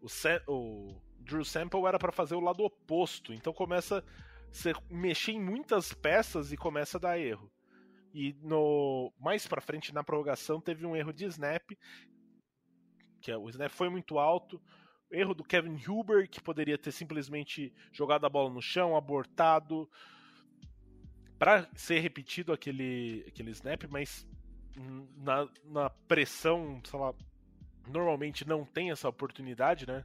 [0.00, 0.06] o,
[0.46, 5.92] o Drew Sample era para fazer o lado oposto, então começa a mexer em muitas
[5.92, 7.50] peças e começa a dar erro.
[8.18, 11.70] E no mais para frente na prorrogação teve um erro de snap,
[13.20, 14.58] que é, o snap foi muito alto,
[15.10, 19.86] erro do Kevin Huber que poderia ter simplesmente jogado a bola no chão, abortado
[21.38, 24.26] para ser repetido aquele aquele snap, mas
[25.18, 27.12] na, na pressão, sei lá,
[27.86, 30.02] normalmente não tem essa oportunidade, né?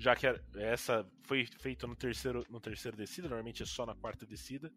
[0.00, 4.26] Já que essa foi feita no terceiro, no terceiro descida, normalmente é só na quarta
[4.26, 4.68] descida.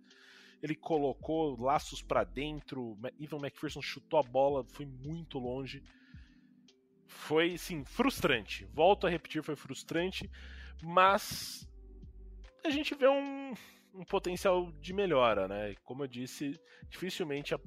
[0.62, 5.84] Ele colocou laços para dentro, Ivan McPherson chutou a bola, foi muito longe.
[7.08, 8.66] Foi, sim, frustrante.
[8.74, 10.30] Volto a repetir, foi frustrante,
[10.82, 11.68] mas
[12.64, 13.54] a gente vê um,
[13.94, 15.76] um potencial de melhora, né?
[15.84, 17.60] Como eu disse, dificilmente a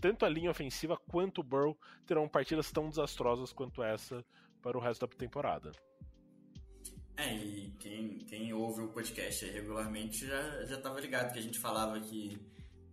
[0.00, 4.22] tanto a linha ofensiva quanto o Burrow terão partidas tão desastrosas quanto essa
[4.60, 5.72] para o resto da temporada.
[7.16, 12.00] É, e quem, quem ouve o podcast regularmente já, já ligado que a gente falava
[12.00, 12.38] que,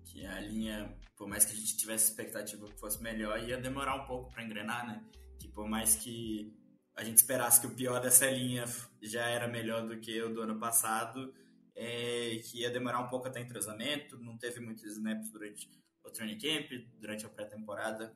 [0.06, 3.96] que a linha, por mais que a gente tivesse expectativa que fosse melhor, ia demorar
[3.96, 5.04] um pouco para engrenar, né?
[5.40, 6.54] Que por mais que
[6.96, 8.66] a gente esperasse que o pior dessa linha
[9.02, 11.34] já era melhor do que o do ano passado,
[11.76, 15.68] é, que ia demorar um pouco até entrosamento, não teve muitos snaps durante
[16.04, 18.14] o training camp, durante a pré-temporada,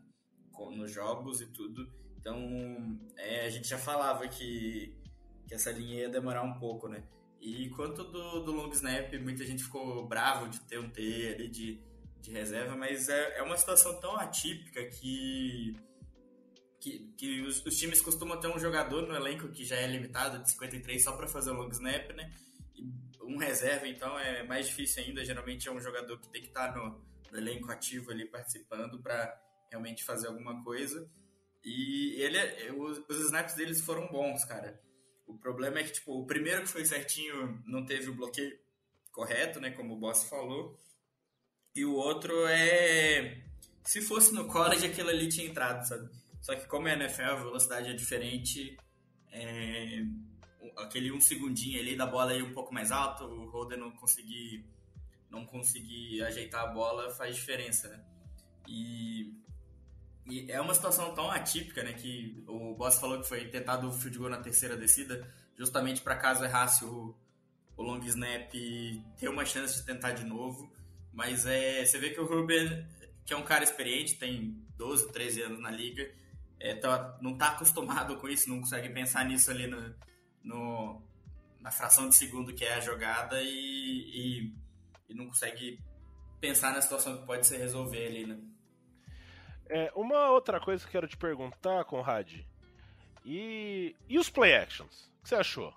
[0.75, 1.91] nos jogos e tudo.
[2.17, 4.97] Então, é, a gente já falava que,
[5.47, 7.03] que essa linha ia demorar um pouco, né?
[7.39, 11.01] E quanto do, do long snap, muita gente ficou bravo de ter um T
[11.35, 11.79] ali de,
[12.21, 15.75] de reserva, mas é, é uma situação tão atípica que,
[16.79, 20.41] que, que os, os, times costumam ter um jogador no elenco que já é limitado
[20.41, 22.33] de 53 só para fazer o long snap, né?
[22.73, 22.83] E
[23.21, 25.23] um reserva, então, é mais difícil ainda.
[25.23, 26.99] Geralmente é um jogador que tem que estar no,
[27.31, 31.07] no elenco ativo ali participando para realmente fazer alguma coisa.
[31.63, 34.79] E ele, os, os snaps deles foram bons, cara.
[35.25, 38.57] O problema é que, tipo, o primeiro que foi certinho não teve o bloqueio
[39.11, 39.71] correto, né?
[39.71, 40.77] Como o boss falou.
[41.75, 43.43] E o outro é.
[43.83, 46.09] Se fosse no college, aquilo ali tinha entrado, sabe?
[46.41, 48.77] Só que como é NFL, a velocidade é diferente.
[49.31, 50.03] É...
[50.77, 54.65] Aquele um segundinho ali da bola aí um pouco mais alto, o Holden não conseguir
[55.29, 58.03] não conseguir ajeitar a bola faz diferença, né?
[58.67, 59.33] E,
[60.25, 61.93] e, é uma situação tão atípica, né?
[61.93, 66.15] Que o Boss falou que foi tentado o field goal na terceira descida, justamente para
[66.15, 67.15] caso errasse o,
[67.77, 68.51] o long snap
[69.17, 70.71] ter uma chance de tentar de novo.
[71.13, 72.85] Mas é, você vê que o Ruben,
[73.25, 76.09] que é um cara experiente, tem 12, 13 anos na liga,
[76.59, 79.95] é, tá, não está acostumado com isso, não consegue pensar nisso ali no,
[80.43, 81.01] no,
[81.61, 84.65] na fração de segundo que é a jogada e, e
[85.09, 85.79] e não consegue
[86.39, 88.37] pensar na situação que pode se resolver ali, né?
[89.67, 92.31] É, uma outra coisa que eu quero te perguntar, Conrad.
[93.25, 95.11] E, e os play actions?
[95.19, 95.73] O que você achou?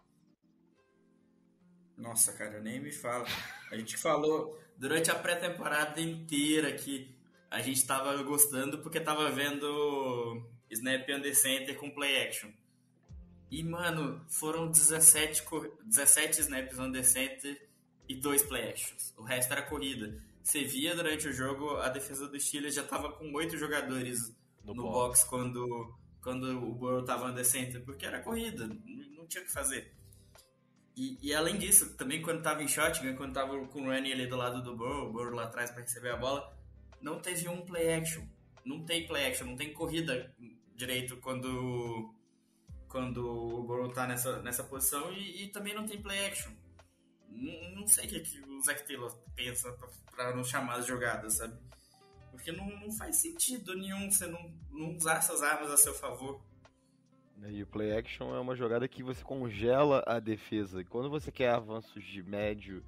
[1.96, 3.26] Nossa, cara, nem me fala.
[3.70, 7.16] A gente falou durante a pré-temporada inteira que
[7.50, 12.50] a gente tava gostando porque tava vendo Snap Under Center com play action.
[13.50, 15.42] E, mano, foram 17,
[15.84, 17.58] 17 snaps under center
[18.06, 19.14] e dois play actions.
[19.16, 20.22] O resto era corrida.
[20.48, 24.34] Você via durante o jogo a defesa do Steelers já estava com oito jogadores
[24.64, 25.22] no, no box.
[25.24, 29.92] quando, quando o Burrow estava no center, porque era corrida, não tinha o que fazer.
[30.96, 34.26] E, e, além disso, também quando estava em shotgun, quando estava com o Running ali
[34.26, 36.50] do lado do Burrow, o Burrow lá atrás para receber a bola,
[37.02, 38.24] não teve um play action.
[38.64, 40.34] Não tem play action, não tem corrida
[40.74, 42.14] direito quando
[42.88, 46.52] quando o Burrow tá nessa, nessa posição e, e também não tem play action.
[47.28, 49.70] Não, não sei o que, que o Zac Taylor pensa
[50.10, 51.56] para não chamar as jogadas, sabe?
[52.30, 56.40] Porque não, não faz sentido nenhum você não, não usar essas armas a seu favor.
[57.46, 60.80] E o play action é uma jogada que você congela a defesa.
[60.80, 62.84] E quando você quer avanços de médio,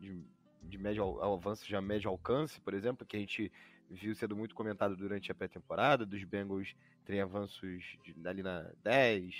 [0.00, 0.20] de,
[0.62, 3.52] de médio avanços de médio alcance, por exemplo, que a gente
[3.88, 9.34] viu sendo muito comentado durante a pré-temporada, dos Bengals terem avanços de, ali na 10,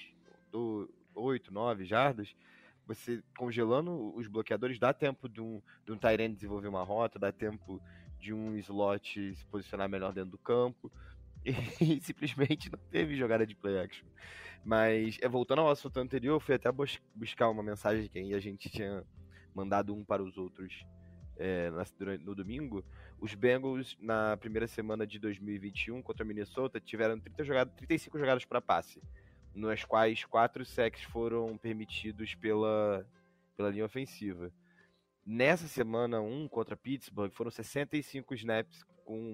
[0.52, 2.34] do, 8, 9 jardas,
[2.86, 7.32] você congelando os bloqueadores, dá tempo de um, de um Tyrant desenvolver uma rota, dá
[7.32, 7.80] tempo
[8.18, 10.90] de um slot se posicionar melhor dentro do campo.
[11.46, 14.06] E, simplesmente não teve jogada de play action.
[14.64, 18.40] Mas, é, voltando ao assunto anterior, eu fui até bus buscar uma mensagem que a
[18.40, 19.04] gente tinha
[19.54, 20.86] mandado um para os outros
[21.36, 21.70] é,
[22.22, 22.82] no domingo.
[23.20, 28.62] Os Bengals, na primeira semana de 2021 contra Minnesota, tiveram 30 jogadas, 35 jogadas para
[28.62, 29.02] passe
[29.54, 33.06] nas quais quatro sacks foram permitidos pela,
[33.56, 34.52] pela linha ofensiva.
[35.24, 38.84] Nessa semana 1 contra Pittsburgh, foram 65 snaps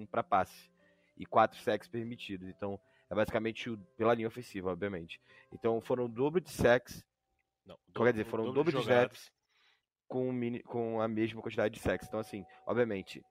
[0.09, 0.71] para passe
[1.17, 2.47] e quatro sacks permitidos.
[2.47, 2.79] Então,
[3.09, 5.19] é basicamente o, pela linha ofensiva, obviamente.
[5.51, 7.05] Então, foram o dobro de sacks.
[7.65, 9.31] Não, dobro, quer dizer, foram o dobro de snaps
[10.07, 10.31] com,
[10.65, 12.07] com a mesma quantidade de sacks.
[12.07, 13.21] Então, assim, obviamente,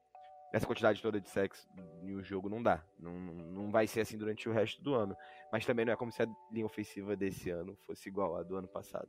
[0.53, 1.69] essa quantidade toda de sexo
[2.03, 2.85] em um jogo não dá.
[2.99, 5.17] Não, não vai ser assim durante o resto do ano.
[5.53, 8.57] Mas também não é como se a linha ofensiva desse ano fosse igual à do
[8.57, 9.09] ano passado.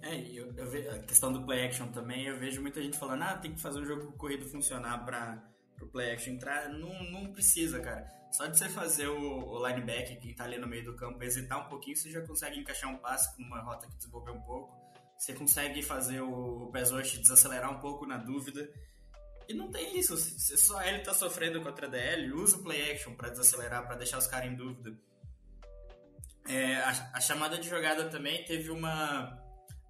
[0.00, 3.22] É, eu, eu ve, a questão do play action também, eu vejo muita gente falando,
[3.22, 5.42] ah, tem que fazer um jogo corrido funcionar para
[5.80, 6.68] o play action entrar.
[6.68, 8.06] Não, não precisa, cara.
[8.32, 11.66] Só de você fazer o, o linebacker, quem tá ali no meio do campo, hesitar
[11.66, 14.82] um pouquinho, você já consegue encaixar um passe com uma rota que desenvolveu um pouco.
[15.18, 18.68] Você consegue fazer o, o pass desacelerar um pouco na dúvida.
[19.52, 20.16] E não tem isso.
[20.16, 23.96] Se só ele tá sofrendo contra a DL, usa o play action para desacelerar, para
[23.96, 24.96] deixar os caras em dúvida.
[26.48, 29.38] É, a, a, chamada de jogada também teve uma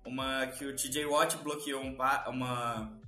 [0.05, 3.01] uma que o TJ Watt bloqueou um pa, uma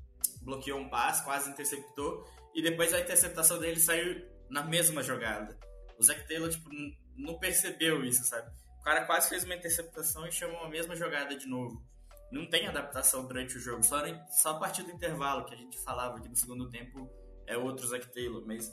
[0.43, 5.59] bloqueou um passe, quase interceptou e depois a interceptação dele saiu na mesma jogada.
[5.99, 6.71] O Zach Taylor tipo
[7.17, 8.49] não percebeu isso, sabe?
[8.81, 11.85] O cara quase fez uma interceptação e chamou a mesma jogada de novo
[12.31, 13.83] não tem adaptação durante o jogo.
[13.83, 17.11] Só, só a partir do intervalo que a gente falava que no segundo tempo
[17.47, 18.73] é outro Zac Taylor, mas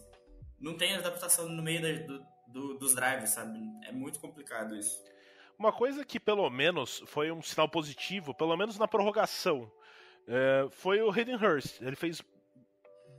[0.60, 3.60] não tem adaptação no meio da, do, do, dos drives, sabe?
[3.84, 5.02] É muito complicado isso.
[5.58, 9.72] Uma coisa que pelo menos foi um sinal positivo, pelo menos na prorrogação,
[10.28, 11.82] é, foi o Hayden Hurst.
[11.82, 12.22] Ele fez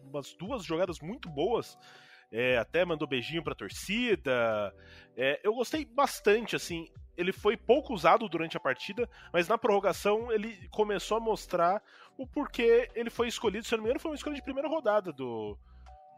[0.02, 1.78] umas duas jogadas muito boas.
[2.30, 4.74] É, até mandou beijinho pra torcida.
[5.16, 10.32] É, eu gostei bastante, assim ele foi pouco usado durante a partida, mas na prorrogação
[10.32, 11.82] ele começou a mostrar
[12.16, 13.66] o porquê ele foi escolhido.
[13.66, 15.56] Se eu não me engano, foi uma escolha de primeira rodada do,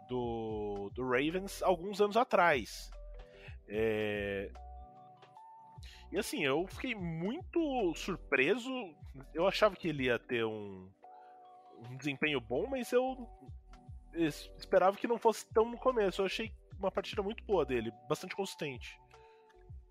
[0.09, 2.91] do, do Ravens alguns anos atrás.
[3.69, 4.51] É...
[6.13, 8.71] E assim, eu fiquei muito surpreso.
[9.33, 10.89] Eu achava que ele ia ter um,
[11.91, 13.29] um desempenho bom, mas eu
[14.15, 16.23] esperava que não fosse tão no começo.
[16.23, 18.97] Eu achei uma partida muito boa dele, bastante consistente.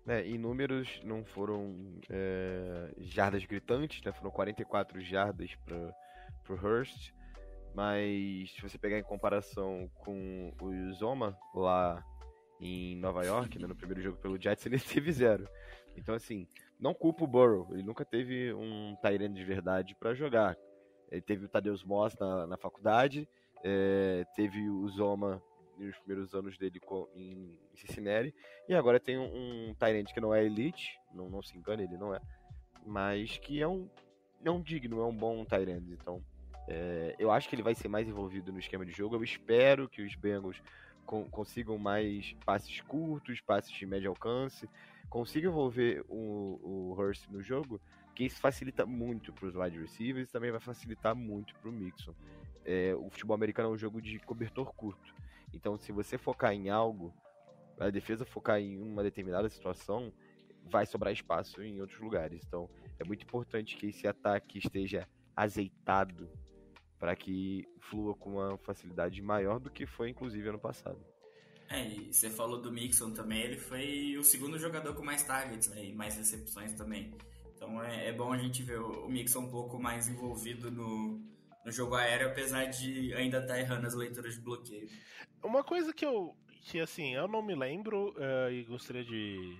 [0.06, 1.74] É, em números não foram
[2.10, 4.12] é, jardas gritantes, né?
[4.12, 7.12] Foram 44 jardas para o Hurst.
[7.74, 12.04] Mas se você pegar em comparação com o Zoma lá
[12.60, 15.48] em Nova York, né, no primeiro jogo pelo Jets, ele teve zero.
[15.96, 16.46] Então, assim,
[16.78, 17.68] não culpa o Burrow.
[17.72, 20.56] Ele nunca teve um Tyrant de verdade para jogar.
[21.10, 23.28] Ele teve o Tadeus Moss na, na faculdade,
[23.62, 25.42] é, teve o Zoma
[25.78, 26.80] nos primeiros anos dele
[27.14, 28.34] em Cincinnati.
[28.68, 31.96] E agora tem um, um Tyrant que não é elite, não, não se engane, ele
[31.96, 32.20] não é.
[32.86, 33.88] Mas que é um,
[34.44, 35.84] é um digno, é um bom Tyrant.
[35.90, 36.22] Então,
[36.68, 39.16] é, eu acho que ele vai ser mais envolvido no esquema de jogo.
[39.16, 40.62] Eu espero que os Bengals
[41.04, 44.68] con consigam mais passes curtos, passes de médio alcance,
[45.08, 47.80] consigam envolver o, o Hurst no jogo,
[48.14, 51.72] que isso facilita muito para os wide receivers e também vai facilitar muito para o
[51.72, 52.14] Mixon.
[52.64, 55.14] É, o futebol americano é um jogo de cobertor curto.
[55.54, 57.14] Então, se você focar em algo,
[57.78, 60.12] a defesa focar em uma determinada situação,
[60.64, 62.42] vai sobrar espaço em outros lugares.
[62.46, 66.28] Então, é muito importante que esse ataque esteja azeitado
[66.98, 70.98] para que flua com uma facilidade maior do que foi, inclusive, ano passado.
[71.68, 75.68] É, e você falou do Mixon também, ele foi o segundo jogador com mais targets
[75.68, 77.12] né, e mais recepções também.
[77.56, 81.20] Então é, é bom a gente ver o, o Mixon um pouco mais envolvido no,
[81.64, 84.88] no jogo aéreo, apesar de ainda estar tá errando as leituras de bloqueio.
[85.42, 89.58] Uma coisa que eu, que assim, eu não me lembro uh, e gostaria de,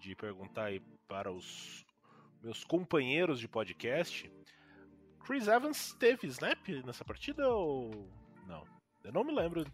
[0.00, 1.84] de perguntar aí para os
[2.42, 4.30] meus companheiros de podcast,
[5.24, 8.08] Chris Evans teve snap nessa partida ou
[8.46, 8.66] não?
[9.04, 9.64] Eu não me lembro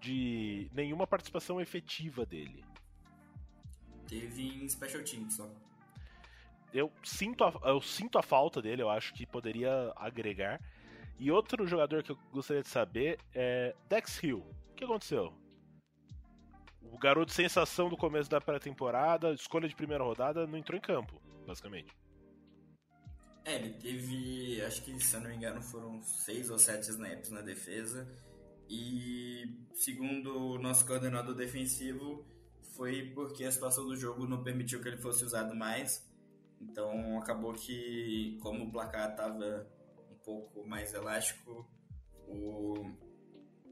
[0.00, 2.64] de nenhuma participação efetiva dele.
[4.06, 5.50] Teve em Special Teams só.
[6.72, 10.60] Eu sinto, a, eu sinto a falta dele, eu acho que poderia agregar.
[11.18, 14.44] E outro jogador que eu gostaria de saber é Dex Hill.
[14.70, 15.32] O que aconteceu?
[16.82, 21.20] O garoto sensação do começo da pré-temporada, escolha de primeira rodada, não entrou em campo,
[21.46, 21.94] basicamente.
[23.44, 27.30] É, ele teve, acho que se eu não me engano, foram seis ou sete snaps
[27.30, 28.08] na defesa.
[28.68, 32.24] E segundo o nosso coordenador defensivo,
[32.74, 36.08] foi porque a situação do jogo não permitiu que ele fosse usado mais.
[36.60, 39.66] Então acabou que, como o placar estava
[40.24, 41.68] pouco mais elástico,
[42.26, 42.86] o,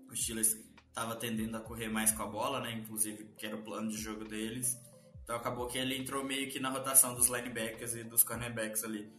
[0.09, 0.57] o Steelers
[0.89, 2.73] estava tendendo a correr mais com a bola, né?
[2.73, 4.79] Inclusive, que era o plano de jogo deles.
[5.25, 9.11] Então acabou que ele entrou meio que na rotação dos linebackers e dos cornerbacks ali.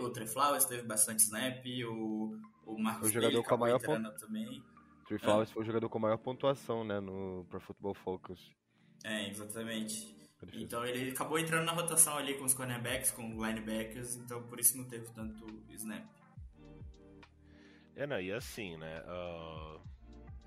[0.00, 2.36] O Trey Flowers teve bastante snap, o,
[2.66, 4.62] o Marcos o jogador com a maior também.
[5.06, 5.52] Trey Flowers é.
[5.52, 8.50] foi o jogador com a maior pontuação, né, no Pro Football Focus.
[9.04, 10.16] É, exatamente.
[10.52, 14.76] Então ele acabou entrando na rotação ali com os cornerbacks, com linebackers, então por isso
[14.76, 16.04] não teve tanto snap.
[17.98, 19.02] É, não, e assim, né?
[19.08, 19.80] Uh,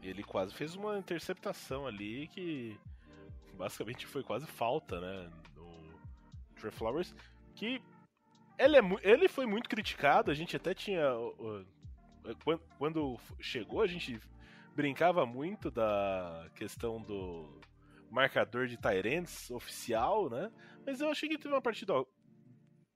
[0.01, 2.79] ele quase fez uma interceptação ali que
[3.57, 5.29] basicamente foi quase falta, né?
[5.53, 5.99] No
[6.55, 7.13] Trey Flowers,
[7.53, 7.81] que
[8.57, 11.13] ele, é, ele foi muito criticado, a gente até tinha.
[11.13, 11.65] Uh,
[12.41, 14.17] quando, quando chegou, a gente
[14.73, 17.59] brincava muito da questão do
[18.09, 20.49] marcador de Tyrants oficial, né?
[20.85, 21.93] Mas eu achei que teve uma partida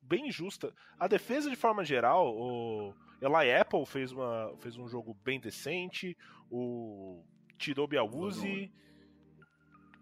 [0.02, 0.74] bem justa.
[0.98, 6.18] A defesa, de forma geral, o Eli Apple fez, uma, fez um jogo bem decente,
[6.50, 7.24] o
[7.58, 8.72] Tidobi Awuzi...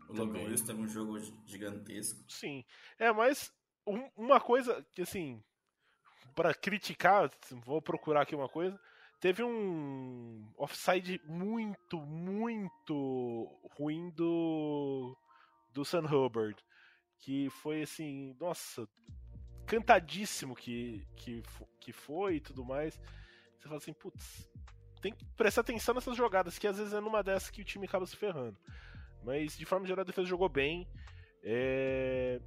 [0.09, 2.23] O Wilson teve um jogo gigantesco.
[2.27, 2.63] Sim.
[2.99, 3.51] É, mas
[3.87, 5.41] um, uma coisa que, assim,
[6.35, 7.31] para criticar,
[7.65, 8.79] vou procurar aqui uma coisa,
[9.19, 13.47] teve um offside muito, muito
[13.77, 15.17] ruim do
[15.71, 16.55] do Sam Hubbard,
[17.17, 18.87] que foi assim, nossa,
[19.65, 21.43] cantadíssimo que, que,
[21.79, 22.99] que foi e tudo mais.
[23.57, 24.49] Você fala assim, putz,
[25.01, 27.85] tem que prestar atenção nessas jogadas, que às vezes é numa dessas que o time
[27.85, 28.57] acaba se ferrando.
[29.23, 30.87] Mas de forma geral a defesa jogou bem.
[31.43, 32.41] É...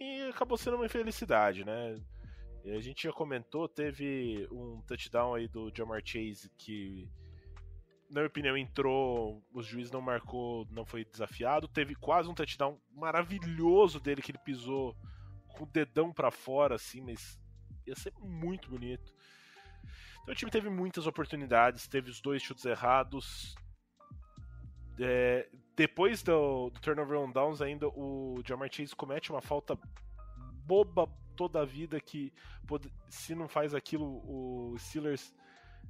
[0.00, 1.96] E acabou sendo uma infelicidade, né?
[2.64, 7.08] a gente já comentou, teve um touchdown aí do Jamar Chase que,
[8.08, 11.66] na minha opinião, entrou, os juízes não marcou, não foi desafiado.
[11.66, 14.96] Teve quase um touchdown maravilhoso dele que ele pisou
[15.52, 17.38] com o dedão para fora, assim, mas
[17.86, 19.12] ia ser muito bonito.
[20.22, 23.54] Então o time teve muitas oportunidades, teve os dois chutes errados.
[25.00, 29.76] É, depois do, do turnover on downs, ainda o Jamar Chase comete uma falta
[30.64, 32.32] boba toda a vida que
[33.08, 35.34] se não faz aquilo, o Steelers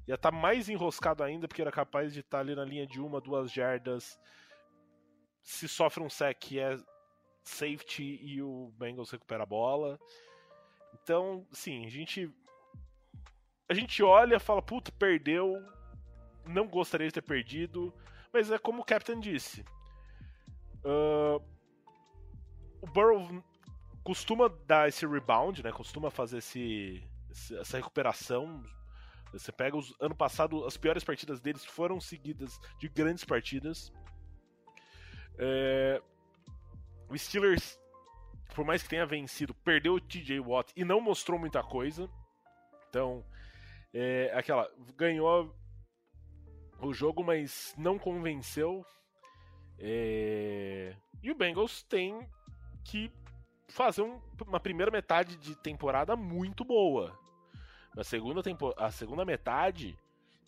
[0.07, 2.87] ia estar tá mais enroscado ainda, porque era capaz de estar tá ali na linha
[2.87, 4.19] de uma, duas jardas.
[5.43, 6.79] Se sofre um sec, é
[7.45, 9.99] safety e o Bengals recupera a bola.
[10.95, 12.31] Então, sim, a gente
[13.69, 15.55] a gente olha, fala, puta, perdeu,
[16.47, 17.93] não gostaria de ter perdido,
[18.33, 19.65] mas é como o Captain disse.
[20.85, 21.43] Uh,
[22.81, 23.43] o Burrow
[24.03, 25.73] costuma dar esse rebound, né?
[25.73, 27.03] Costuma fazer esse,
[27.59, 28.63] essa recuperação.
[29.33, 33.93] Você pega os ano passado as piores partidas deles foram seguidas de grandes partidas.
[35.39, 36.03] É,
[37.13, 37.79] o Steelers,
[38.55, 42.09] por mais que tenha vencido, perdeu o TJ Watt e não mostrou muita coisa.
[42.89, 43.23] Então,
[43.93, 45.55] é, aquela ganhou
[46.81, 48.85] o jogo, mas não convenceu.
[49.79, 52.27] É, e o Bengals tem
[52.83, 53.13] que
[53.69, 57.19] fazer um, uma primeira metade de temporada muito boa.
[57.95, 59.99] A segunda, tempo, a segunda metade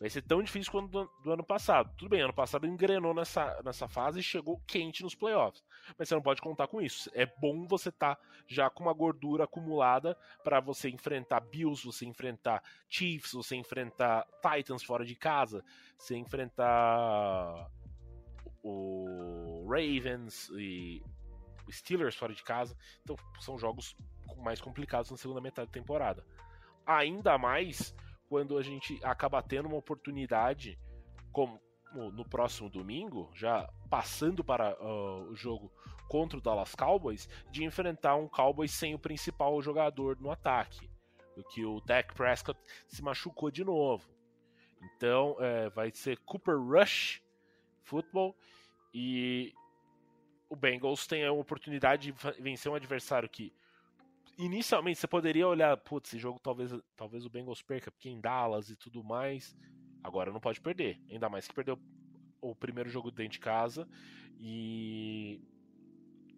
[0.04, 1.90] vai ser tão difícil quanto do, do, ano passado.
[1.96, 5.64] Tudo bem, ano passado engrenou nessa, nessa fase e chegou quente nos playoffs.
[5.98, 7.10] Mas você não pode contar com isso.
[7.14, 12.04] É bom você estar tá já com uma gordura acumulada para você enfrentar Bills, você
[12.04, 15.64] enfrentar Chiefs, você enfrentar Titans fora de casa,
[15.96, 17.70] você enfrentar
[18.62, 21.02] o Ravens e
[21.70, 22.76] Steelers fora de casa.
[23.02, 23.96] Então são jogos
[24.36, 26.22] mais complicados na segunda metade da temporada.
[26.84, 27.94] Ainda mais
[28.28, 30.78] quando a gente acaba tendo uma oportunidade,
[31.32, 31.60] como
[31.94, 35.72] no próximo domingo, já passando para uh, o jogo
[36.08, 40.90] contra o Dallas Cowboys, de enfrentar um Cowboys sem o principal jogador no ataque.
[41.36, 42.58] Do que o Dak Prescott
[42.88, 44.08] se machucou de novo.
[44.82, 47.22] Então é, vai ser Cooper Rush
[47.82, 48.36] Football
[48.92, 49.52] e
[50.48, 53.52] o Bengals tem a oportunidade de vencer um adversário que
[54.38, 58.70] inicialmente você poderia olhar, putz, esse jogo talvez, talvez o Bengals perca, porque em Dallas
[58.70, 59.56] e tudo mais.
[60.02, 61.78] Agora não pode perder, ainda mais que perdeu
[62.40, 63.88] o primeiro jogo dentro de casa
[64.38, 65.40] e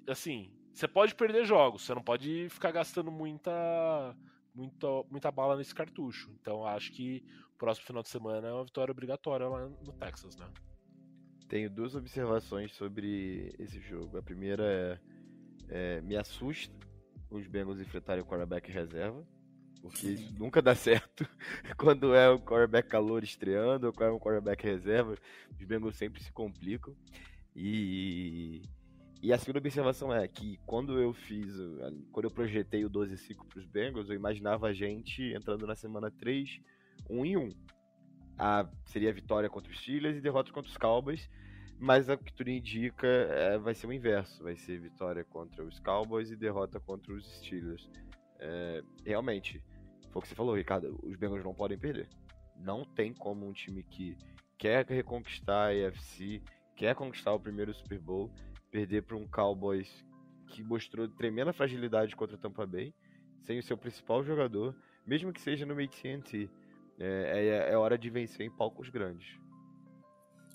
[0.07, 4.17] assim, você pode perder jogos, você não pode ficar gastando muita
[4.55, 6.31] muita, muita bala nesse cartucho.
[6.41, 7.25] Então acho que
[7.55, 10.49] o próximo final de semana é uma vitória obrigatória lá no Texas, né?
[11.49, 14.17] Tenho duas observações sobre esse jogo.
[14.17, 15.01] A primeira é,
[15.97, 16.86] é me assusta
[17.31, 19.27] os Bengals enfrentarem o quarterback reserva,
[19.81, 21.29] porque isso nunca dá certo
[21.77, 25.17] quando é o quarterback calor estreando ou quando é um quarterback reserva,
[25.51, 26.95] os Bengals sempre se complicam.
[27.55, 28.63] E,
[29.23, 31.55] e a segunda observação é que quando eu fiz,
[32.13, 36.11] quando eu projetei o 12-5 para os Bengals, eu imaginava a gente entrando na semana
[36.11, 36.61] 3,
[37.09, 37.49] 1 em 1
[38.39, 41.29] a, seria a vitória contra os Steelers e derrota contra os Cowboys.
[41.79, 44.43] Mas o que tudo indica é, vai ser o inverso.
[44.43, 47.89] Vai ser vitória contra os Cowboys e derrota contra os Steelers.
[48.39, 49.63] É, realmente,
[50.11, 50.99] foi o que você falou, Ricardo.
[51.03, 52.09] Os Bengals não podem perder.
[52.57, 54.17] Não tem como um time que
[54.57, 56.43] quer reconquistar a AFC,
[56.75, 58.31] quer conquistar o primeiro Super Bowl,
[58.71, 60.05] perder para um Cowboys
[60.49, 62.95] que mostrou tremenda fragilidade contra o Tampa Bay,
[63.43, 64.75] sem o seu principal jogador,
[65.07, 66.49] mesmo que seja no AT&T.
[66.99, 69.39] É, é, é hora de vencer em palcos grandes.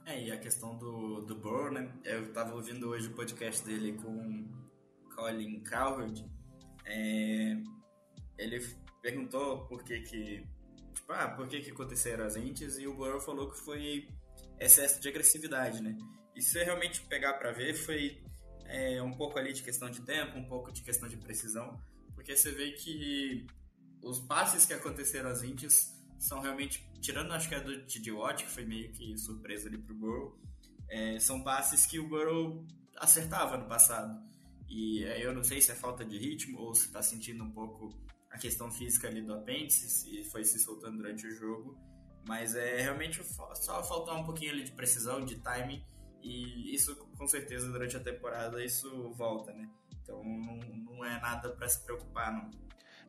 [0.05, 1.91] É, e a questão do, do Burrow, né?
[2.03, 4.47] Eu tava ouvindo hoje o podcast dele com
[5.15, 6.25] Colin Cowherd.
[6.85, 7.57] É,
[8.37, 8.59] ele
[9.01, 10.43] perguntou por que que...
[10.93, 12.77] Tipo, ah, por que que aconteceram as entes?
[12.77, 14.07] E o Burrow falou que foi
[14.59, 15.97] excesso de agressividade, né?
[16.35, 18.21] E se realmente pegar para ver, foi
[18.65, 21.79] é, um pouco ali de questão de tempo, um pouco de questão de precisão.
[22.15, 23.45] Porque você vê que
[24.03, 28.43] os passes que aconteceram às entes são realmente, tirando acho que a do TJ Watt,
[28.43, 30.39] que foi meio que surpresa ali pro Burrow,
[30.87, 32.63] é, são passes que o Burrow
[32.97, 34.21] acertava no passado.
[34.69, 37.49] E é, eu não sei se é falta de ritmo ou se está sentindo um
[37.49, 37.89] pouco
[38.29, 41.75] a questão física ali do apêndice, se foi se soltando durante o jogo.
[42.27, 43.19] Mas é realmente
[43.55, 45.83] só faltar um pouquinho ali de precisão, de timing.
[46.21, 49.67] E isso, com certeza, durante a temporada, isso volta, né?
[50.03, 52.51] Então não, não é nada para se preocupar, não.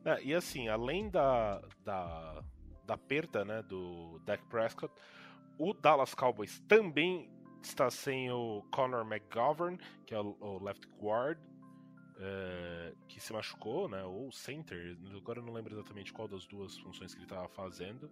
[0.03, 2.43] É, e assim, além da, da,
[2.93, 4.93] da perda né, do Dak Prescott,
[5.57, 7.29] o Dallas Cowboys também
[7.61, 11.39] está sem o Conor McGovern, que é o, left guard,
[12.19, 16.77] é, que se machucou, né, ou center, agora eu não lembro exatamente qual das duas
[16.77, 18.09] funções que ele estava fazendo.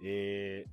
[0.00, 0.66] E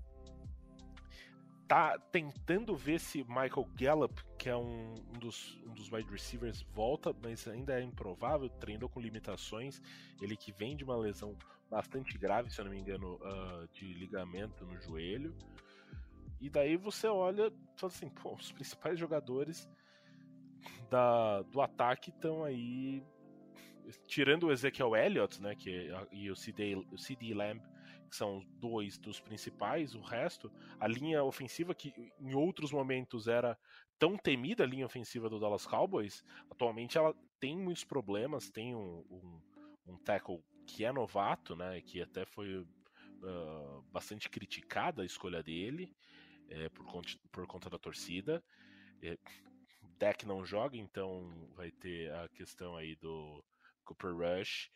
[1.72, 6.64] tá tentando ver se Michael Gallup, que é um, um, dos, um dos wide receivers,
[6.74, 9.82] volta, mas ainda é improvável, treinou com limitações.
[10.22, 11.34] Ele que vem de uma lesão
[11.70, 15.34] bastante grave, se eu não me engano, uh, de ligamento no joelho.
[16.42, 19.66] E daí você olha fala assim, pô, os principais jogadores
[20.90, 23.02] da, do ataque estão aí.
[24.08, 25.56] Tirando o Ezekiel Elliott, né?
[25.56, 27.62] Que, e o CD, o CD Lamb,
[28.12, 33.58] que são dois dos principais, o resto, a linha ofensiva, que em outros momentos era
[33.98, 39.06] tão temida a linha ofensiva do Dallas Cowboys, atualmente ela tem muitos problemas, tem um,
[39.10, 39.42] um,
[39.88, 45.96] um tackle que é novato, né, que até foi uh, bastante criticada a escolha dele
[46.50, 48.44] é, por, conta, por conta da torcida.
[49.02, 49.18] É,
[49.98, 53.42] deck não joga, então vai ter a questão aí do
[53.86, 54.70] Cooper Rush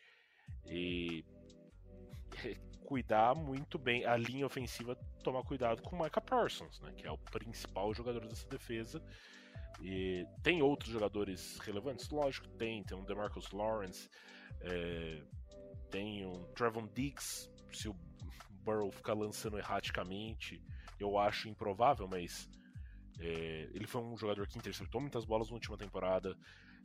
[0.64, 1.22] e
[2.86, 7.10] cuidar muito bem a linha ofensiva, tomar cuidado com o Micah Parsons, né, que é
[7.10, 9.02] o principal jogador dessa defesa.
[9.82, 12.08] E tem outros jogadores relevantes?
[12.08, 12.82] Lógico, tem.
[12.84, 14.08] Tem um DeMarcus Lawrence,
[14.60, 15.22] é,
[15.90, 17.96] tem um Trevon Diggs, se o
[18.62, 20.62] Burrow ficar lançando erraticamente,
[20.98, 22.48] eu acho improvável, mas
[23.18, 26.36] é, ele foi um jogador que interceptou muitas bolas na última temporada,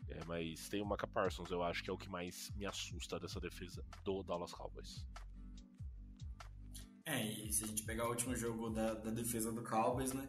[0.10, 3.20] é, mas tem o Micah Parsons, eu acho que é o que mais me assusta
[3.20, 5.06] dessa defesa do Dallas Cowboys.
[7.06, 10.28] É, e se a gente pegar o último jogo da, da defesa do Cowboys, né,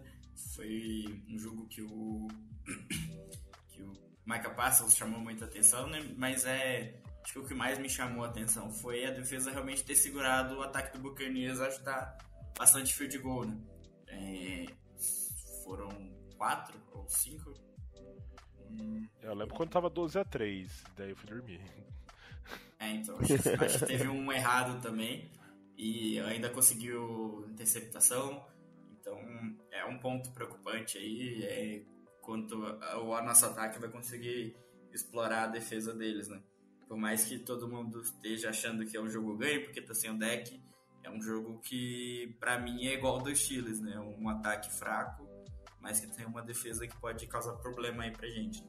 [0.55, 2.29] foi um jogo que o
[3.69, 3.93] que o
[4.27, 8.25] Micah Parsons chamou muita atenção, né, mas é acho que o que mais me chamou
[8.25, 12.19] a atenção foi a defesa realmente ter segurado o ataque do Buccaneers a ajudar
[12.59, 13.57] bastante field goal, né?
[14.09, 14.67] É,
[15.65, 15.89] foram
[16.37, 17.55] quatro ou cinco.
[18.71, 21.61] Hum, eu lembro quando tava 12 a 3 daí eu fui dormir.
[22.81, 25.31] É, então, acho, acho que teve um errado também
[25.83, 28.47] e ainda conseguiu interceptação.
[29.01, 29.19] Então,
[29.73, 31.83] é um ponto preocupante aí, é
[32.21, 34.55] quanto o nosso ataque vai conseguir
[34.93, 36.41] explorar a defesa deles, né?
[36.87, 40.09] Por mais que todo mundo esteja achando que é um jogo ganho, porque tá sem
[40.09, 40.63] o deck,
[41.03, 43.99] é um jogo que, para mim, é igual ao dos Chiles, né?
[43.99, 45.29] Um ataque fraco,
[45.81, 48.63] mas que tem uma defesa que pode causar problema aí pra gente.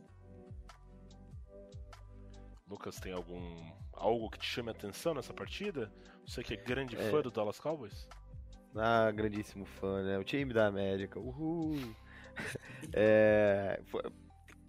[2.74, 5.94] Lucas, tem algum algo que te chame a atenção nessa partida?
[6.26, 7.12] Você que é grande É.
[7.12, 8.10] fã do Dallas Cowboys?
[8.76, 10.18] Ah, grandíssimo fã, né?
[10.18, 11.20] O time da América.
[11.20, 11.96] Uhul!
[12.92, 13.80] é,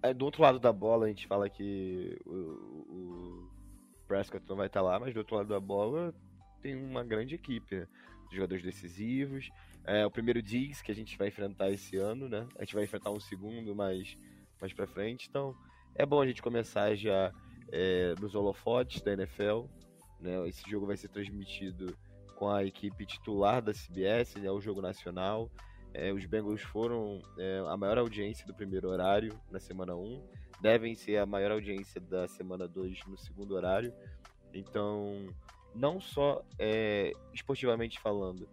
[0.03, 3.51] é, do outro lado da bola, a gente fala que o, o
[4.07, 6.15] Prescott não vai estar lá, mas do outro lado da bola
[6.61, 7.89] tem uma grande equipe, né?
[8.31, 9.49] Jogadores decisivos.
[9.83, 12.47] É, o primeiro Diggs que a gente vai enfrentar esse ano, né?
[12.59, 14.15] A gente vai enfrentar um segundo mais,
[14.61, 15.27] mais pra frente.
[15.31, 15.55] Então,
[15.95, 17.33] é bom a gente começar já
[17.73, 19.65] é, nos holofotes da NFL.
[20.21, 20.49] Né?
[20.49, 21.97] Esse jogo vai ser transmitido
[22.35, 25.51] com a equipe titular da CBS, né, o jogo nacional.
[25.93, 30.21] É, os Bengals foram é, a maior audiência do primeiro horário na semana 1,
[30.61, 33.95] devem ser a maior audiência da semana 2 no segundo horário.
[34.53, 35.27] Então,
[35.75, 38.49] não só é, esportivamente falando,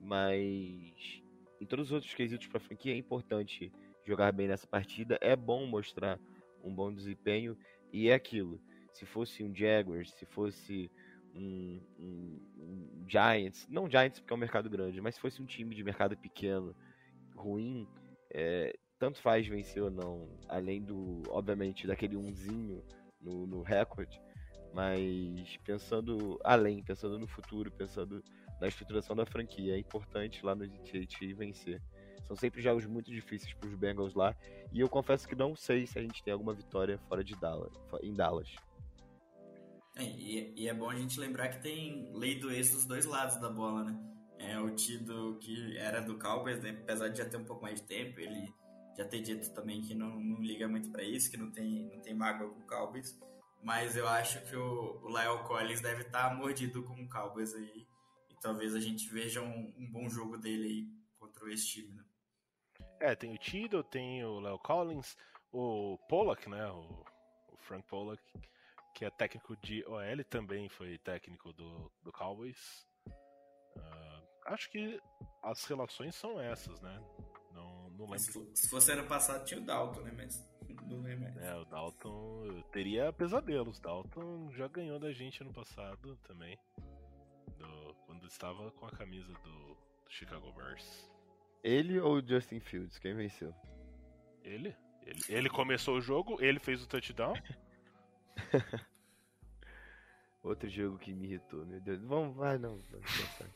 [0.00, 1.22] mas
[1.60, 3.72] em todos os outros quesitos para a franquia é importante
[4.04, 5.18] jogar bem nessa partida.
[5.20, 6.18] É bom mostrar
[6.62, 7.56] um bom desempenho
[7.92, 8.60] e é aquilo.
[8.92, 10.90] Se fosse um Jaguars, se fosse
[11.34, 15.46] um, um- um Giants, não Giants porque é um mercado grande, mas se fosse um
[15.46, 16.74] time de mercado pequeno,
[17.34, 17.86] ruim,
[18.32, 22.82] é, tanto faz vencer ou não, além do, obviamente, daquele umzinho
[23.20, 24.20] no, no recorde,
[24.72, 28.22] mas pensando além, pensando no futuro, pensando
[28.60, 31.82] na estruturação da franquia, é importante lá no AT&T vencer.
[32.26, 34.34] São sempre jogos muito difíceis para os Bengals lá,
[34.72, 37.72] e eu confesso que não sei se a gente tem alguma vitória fora de Dallas,
[38.02, 38.54] em Dallas.
[39.96, 43.06] É, e, e é bom a gente lembrar que tem lei do ex dos dois
[43.06, 43.98] lados da bola, né?
[44.38, 46.76] É, o Tido, que era do Cowboys, né?
[46.82, 48.52] apesar de já ter um pouco mais de tempo, ele
[48.96, 52.00] já ter dito também que não, não liga muito pra isso, que não tem, não
[52.00, 53.18] tem mágoa com o Cowboys.
[53.62, 57.86] Mas eu acho que o, o Lyle Collins deve estar mordido com o Cowboys aí.
[58.30, 62.04] E talvez a gente veja um, um bom jogo dele aí contra esse time, né?
[63.00, 65.16] É, tem o Tido, tem o Leo Collins,
[65.52, 66.66] o Pollock, né?
[66.70, 67.04] O,
[67.52, 68.22] o Frank Pollock,
[68.94, 72.86] que é técnico de OL, também foi técnico do, do Cowboys.
[73.78, 75.00] Ah, acho que
[75.42, 76.98] as relações são essas, né?
[77.52, 78.54] Não, não Mas lembro.
[78.56, 80.12] se, se fosse ano passado tinha o Dalton, né?
[80.16, 80.48] Mas
[80.88, 81.36] não lembro mais.
[81.36, 83.78] É, o Dalton teria pesadelos.
[83.78, 86.58] Dalton já ganhou da gente ano passado também.
[87.58, 91.10] do- quando estava com a camisa do, do Chicago Bears.
[91.62, 92.98] Ele ou o Justin Fields?
[92.98, 93.54] Quem venceu?
[94.42, 94.74] Ele?
[95.02, 95.20] ele?
[95.28, 97.34] Ele começou o jogo, ele fez o touchdown.
[100.42, 102.00] Outro jogo que me irritou, meu Deus.
[102.02, 102.78] Vamos, vai, não.
[102.78, 103.50] pensar.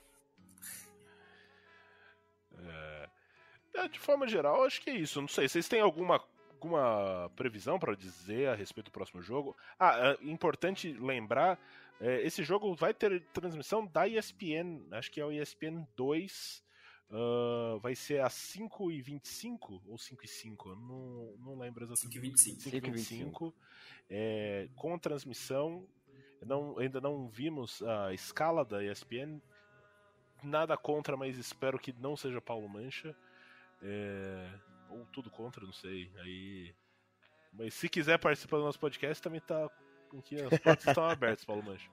[3.75, 5.21] É, de forma geral, acho que é isso.
[5.21, 9.57] Não sei, vocês têm alguma, alguma previsão para dizer a respeito do próximo jogo?
[9.79, 11.59] Ah, é importante lembrar,
[12.01, 16.63] é, esse jogo vai ter transmissão da ESPN, acho que é o ESPN 2.
[17.13, 22.21] Ah, vai ser às 5h25 ou 5h05, eu não, não lembro exatamente.
[22.21, 22.81] 5,25.
[22.81, 23.55] 5h25,
[24.09, 25.87] é, com transmissão.
[26.47, 29.41] Não, ainda não vimos a escala da ESPN.
[30.43, 33.15] Nada contra, mas espero que não seja Paulo Mancha.
[33.83, 34.49] É,
[34.89, 36.11] ou tudo contra, não sei.
[36.21, 36.75] Aí,
[37.53, 39.69] mas se quiser participar do nosso podcast, também tá.
[40.17, 41.91] Aqui, as portas estão abertas, Paulo Mancha.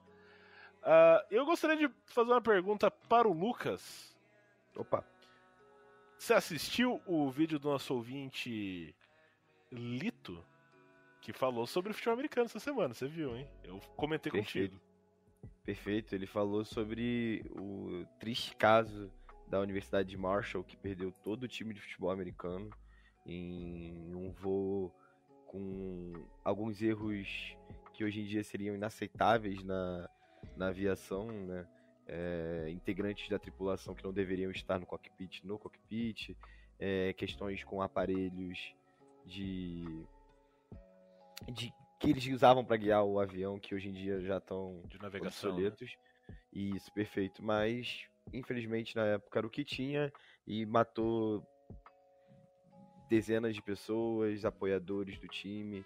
[0.82, 4.17] Ah, eu gostaria de fazer uma pergunta para o Lucas.
[4.78, 5.04] Opa.
[6.18, 8.96] Você assistiu o vídeo do nosso ouvinte
[9.72, 10.44] Lito?
[11.22, 13.48] Que falou sobre o futebol americano essa semana, você viu, hein?
[13.64, 14.76] Eu comentei Perfeito.
[14.76, 14.88] contigo.
[15.64, 16.16] Perfeito.
[16.16, 19.12] Ele falou sobre o triste caso
[19.48, 22.70] da Universidade de Marshall, que perdeu todo o time de futebol americano
[23.26, 24.94] em um voo
[25.48, 26.14] com
[26.44, 27.56] alguns erros
[27.94, 30.10] que hoje em dia seriam inaceitáveis na,
[30.56, 31.68] na aviação, né?
[32.08, 36.36] É, integrantes da tripulação que não deveriam estar no cockpit, no cockpit,
[36.80, 38.74] é, questões com aparelhos
[39.26, 39.84] de,
[41.52, 45.00] de que eles usavam para guiar o avião, que hoje em dia já estão De
[45.02, 45.50] navegação.
[45.50, 45.68] né?
[45.68, 45.98] obsoletos.
[46.54, 47.44] Isso, perfeito.
[47.44, 50.12] Mas, infelizmente, na época era o que tinha
[50.46, 51.46] e matou
[53.10, 55.86] dezenas de pessoas, apoiadores do time,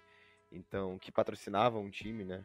[0.50, 2.44] então que patrocinavam o time, né?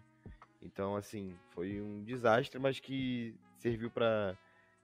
[0.61, 3.35] Então, assim, foi um desastre, mas que
[3.69, 4.37] serviu para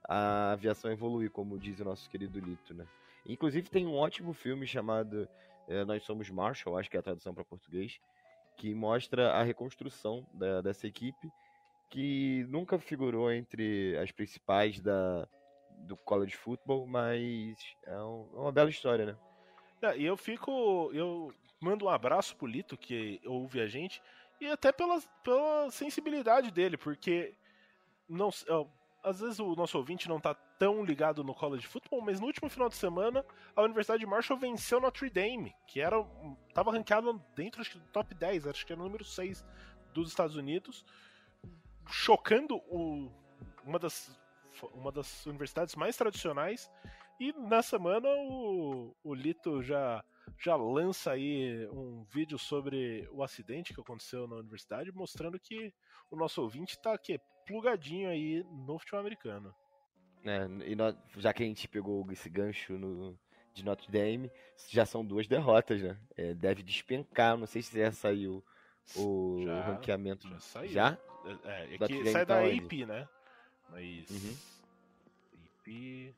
[0.07, 2.85] a aviação evoluir, como diz o nosso querido Lito, né?
[3.25, 5.27] Inclusive tem um ótimo filme chamado
[5.69, 7.99] eh, Nós Somos Marshall, acho que é a tradução para português,
[8.57, 11.31] que mostra a reconstrução da- dessa equipe,
[11.89, 15.25] que nunca figurou entre as principais da,
[15.87, 19.15] do college football, mas é, um- é uma bela história, né?
[19.81, 20.91] É, e eu fico.
[20.93, 24.01] Eu mando um abraço pro Lito, que ouve a gente,
[24.41, 27.33] e até pela, pela sensibilidade dele, porque
[28.07, 28.29] não,
[29.03, 32.49] às vezes o nosso ouvinte não tá tão ligado no college football, mas no último
[32.49, 33.25] final de semana
[33.55, 35.97] a Universidade de Marshall venceu Notre Dame, que era
[36.53, 39.45] tava ranqueado dentro acho que, do top 10, acho que era o número 6
[39.93, 40.85] dos Estados Unidos,
[41.87, 43.11] chocando o,
[43.65, 44.17] uma, das,
[44.73, 46.71] uma das universidades mais tradicionais.
[47.19, 50.03] E na semana o, o Lito já
[50.37, 55.73] já lança aí um vídeo sobre o acidente que aconteceu na universidade, mostrando que
[56.09, 59.53] o nosso ouvinte está aqui plugadinho aí no futebol americano.
[60.25, 63.17] É, e nós, já que a gente pegou esse gancho no,
[63.53, 64.31] de Notre Dame,
[64.69, 65.97] já são duas derrotas, né?
[66.15, 68.43] É, deve despencar, não sei se já saiu
[68.95, 70.27] o, já, ranqueamento.
[70.27, 70.71] Já saiu.
[70.71, 70.97] Já?
[71.43, 73.09] É, é que sai da AP, tá né?
[73.69, 74.09] Mas.
[74.09, 74.37] Uhum.
[75.45, 76.13] AP.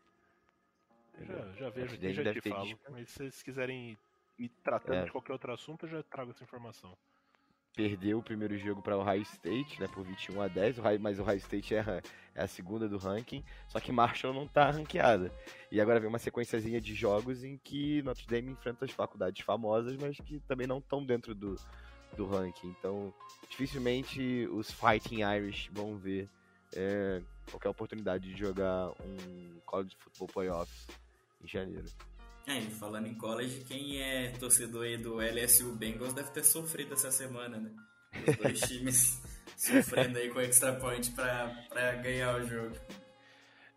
[1.22, 2.80] Já, já vejo aqui, já te falo.
[2.90, 3.98] Mas se vocês quiserem
[4.38, 5.06] ir tratando é.
[5.06, 6.98] de qualquer outro assunto, eu já trago essa informação.
[7.76, 11.24] Perdeu o primeiro jogo para o Ohio State, né, por 21 a 10, mas o
[11.24, 12.02] Ohio State é a,
[12.34, 15.30] é a segunda do ranking, só que Marshall não está ranqueada.
[15.70, 19.98] E agora vem uma sequenciazinha de jogos em que Notre Dame enfrenta as faculdades famosas,
[19.98, 21.60] mas que também não estão dentro do,
[22.16, 22.74] do ranking.
[22.80, 23.14] Então,
[23.50, 26.30] dificilmente os Fighting Irish vão ver
[26.74, 30.88] é, qualquer oportunidade de jogar um College Football Playoffs
[31.44, 31.86] em janeiro.
[32.48, 37.12] É, falando em college, quem é torcedor aí do LSU Bengals deve ter sofrido essa
[37.12, 37.72] semana, né?
[38.28, 39.22] Os dois times
[39.58, 42.76] sofrendo aí com extra point pra, pra ganhar o jogo.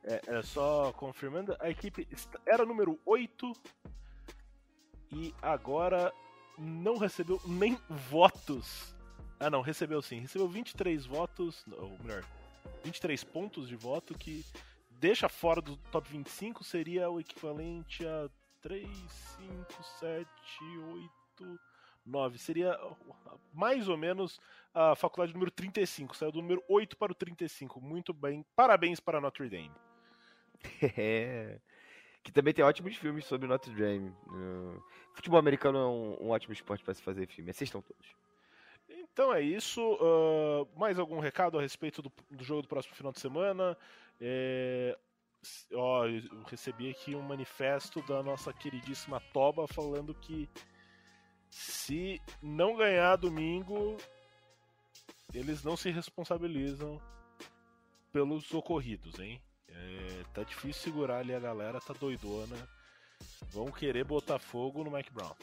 [0.05, 2.07] É, é, só confirmando, a equipe
[2.47, 3.53] era número 8
[5.13, 6.13] e agora
[6.59, 7.79] não recebeu nem
[8.11, 8.95] votos.
[9.41, 12.25] Ah não, recebeu sim, recebeu 23 votos, ou melhor,
[12.85, 14.45] 23 pontos de voto que
[14.91, 18.29] deixa fora do top 25 seria o equivalente a
[18.61, 20.29] 3, 5, 7,
[21.41, 21.61] 8,
[22.05, 22.39] 9.
[22.39, 22.79] Seria
[23.53, 24.41] mais ou menos
[24.75, 26.17] a faculdade número 35.
[26.17, 27.81] Saiu do número 8 para o 35.
[27.81, 28.45] Muito bem.
[28.57, 29.73] Parabéns para Notre Dame.
[30.97, 31.61] É.
[32.21, 34.11] Que também tem ótimos filmes sobre Notre Dame.
[34.27, 34.83] Uh,
[35.15, 37.51] futebol americano é um, um ótimo esporte para se fazer filme.
[37.51, 38.07] Assistam todos.
[38.89, 39.81] Então é isso.
[39.95, 43.77] Uh, mais algum recado a respeito do, do, jogo do próximo final de semana?
[44.21, 44.99] É,
[45.75, 50.49] ó, eu recebi aqui um manifesto da nossa queridíssima Toba falando que
[51.51, 53.97] se não ganhar domingo,
[55.33, 57.01] eles não se responsabilizam
[58.13, 59.41] pelos ocorridos, hein?
[59.69, 62.57] É, tá difícil segurar ali a galera, tá doidona.
[63.51, 65.35] Vão querer botar fogo no Mike Brown.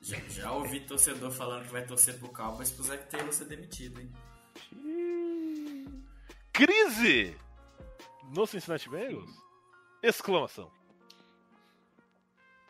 [0.00, 4.00] Já, já ouvi torcedor falando que vai torcer pro Cowboys pro Zac Taylor ser demitido,
[4.00, 4.10] hein?
[6.52, 7.36] Crise!
[8.32, 9.30] No Cincinnati Bengals?
[10.02, 10.70] Exclamação.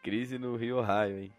[0.03, 1.33] Crise no Rio Ohio, hein?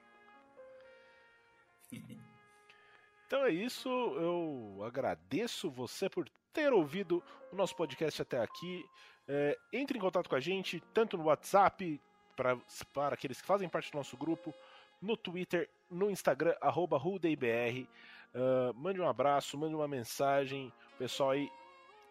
[3.28, 7.22] Então é isso, eu agradeço você por ter ouvido
[7.52, 8.86] o nosso podcast até aqui.
[9.28, 12.00] É, entre em contato com a gente, tanto no WhatsApp,
[12.36, 12.58] para,
[12.94, 14.54] para aqueles que fazem parte do nosso grupo,
[15.02, 17.88] no Twitter, no Instagram, arroba RudeIBR.
[18.34, 20.72] Uh, mande um abraço, mande uma mensagem.
[20.96, 21.52] O pessoal aí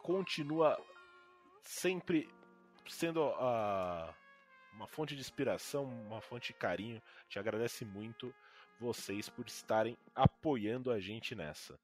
[0.02, 0.78] continua
[1.62, 2.28] sempre
[2.88, 4.14] sendo a,
[4.74, 7.00] uma fonte de inspiração, uma fonte de carinho.
[7.28, 8.34] Te agradece muito
[8.78, 11.78] vocês por estarem apoiando a gente nessa.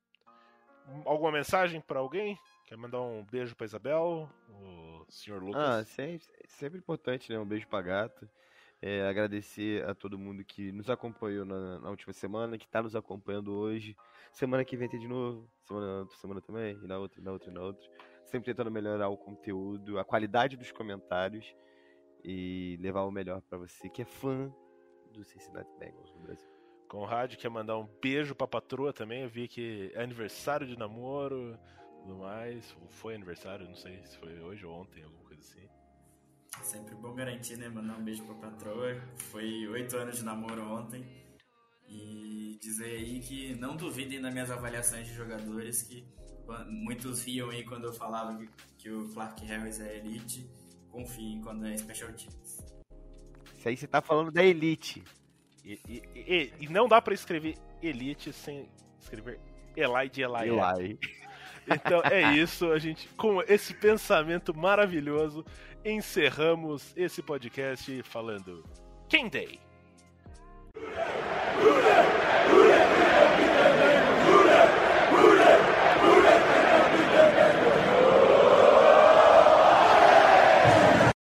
[1.04, 2.38] Alguma mensagem para alguém?
[2.66, 4.28] Quer mandar um beijo para Isabel?
[4.48, 5.62] O senhor Lucas?
[5.62, 7.38] Ah, sempre, sempre importante, né?
[7.38, 8.28] Um beijo para gato.
[8.80, 12.94] É, agradecer a todo mundo que nos acompanhou na, na última semana, que está nos
[12.94, 13.96] acompanhando hoje.
[14.32, 17.50] Semana que vem tem de novo, semana, semana também, e na outra, e na outra,
[17.50, 17.88] e na outra
[18.28, 21.54] sempre tentando melhorar o conteúdo, a qualidade dos comentários
[22.24, 24.52] e levar o melhor para você que é fã
[25.12, 26.48] do Cincinnati Bengals no Brasil.
[26.88, 29.22] Conrad quer mandar um beijo pra patroa também.
[29.22, 31.58] Eu vi que é aniversário de namoro,
[32.00, 32.76] tudo mais.
[32.88, 35.68] Foi aniversário, não sei se foi hoje ou ontem, alguma coisa assim.
[36.62, 37.68] Sempre bom garantir, né?
[37.68, 39.00] Mandar um beijo pra patroa.
[39.16, 41.04] Foi oito anos de namoro ontem.
[41.86, 46.06] E dizer aí que não duvidem das minhas avaliações de jogadores que
[46.68, 50.48] muitos riam aí quando eu falava que, que o Clark Harris é elite.
[50.90, 52.64] Confiem quando é special teams.
[53.56, 55.04] Isso aí você tá falando da elite.
[55.64, 58.68] E, e, e, e não dá para escrever elite sem
[59.00, 59.40] escrever
[59.76, 60.48] Eli de Eli.
[60.48, 60.98] Eli.
[61.70, 65.44] Então é isso, a gente com esse pensamento maravilhoso
[65.84, 68.64] encerramos esse podcast falando
[69.06, 69.60] Quem Day.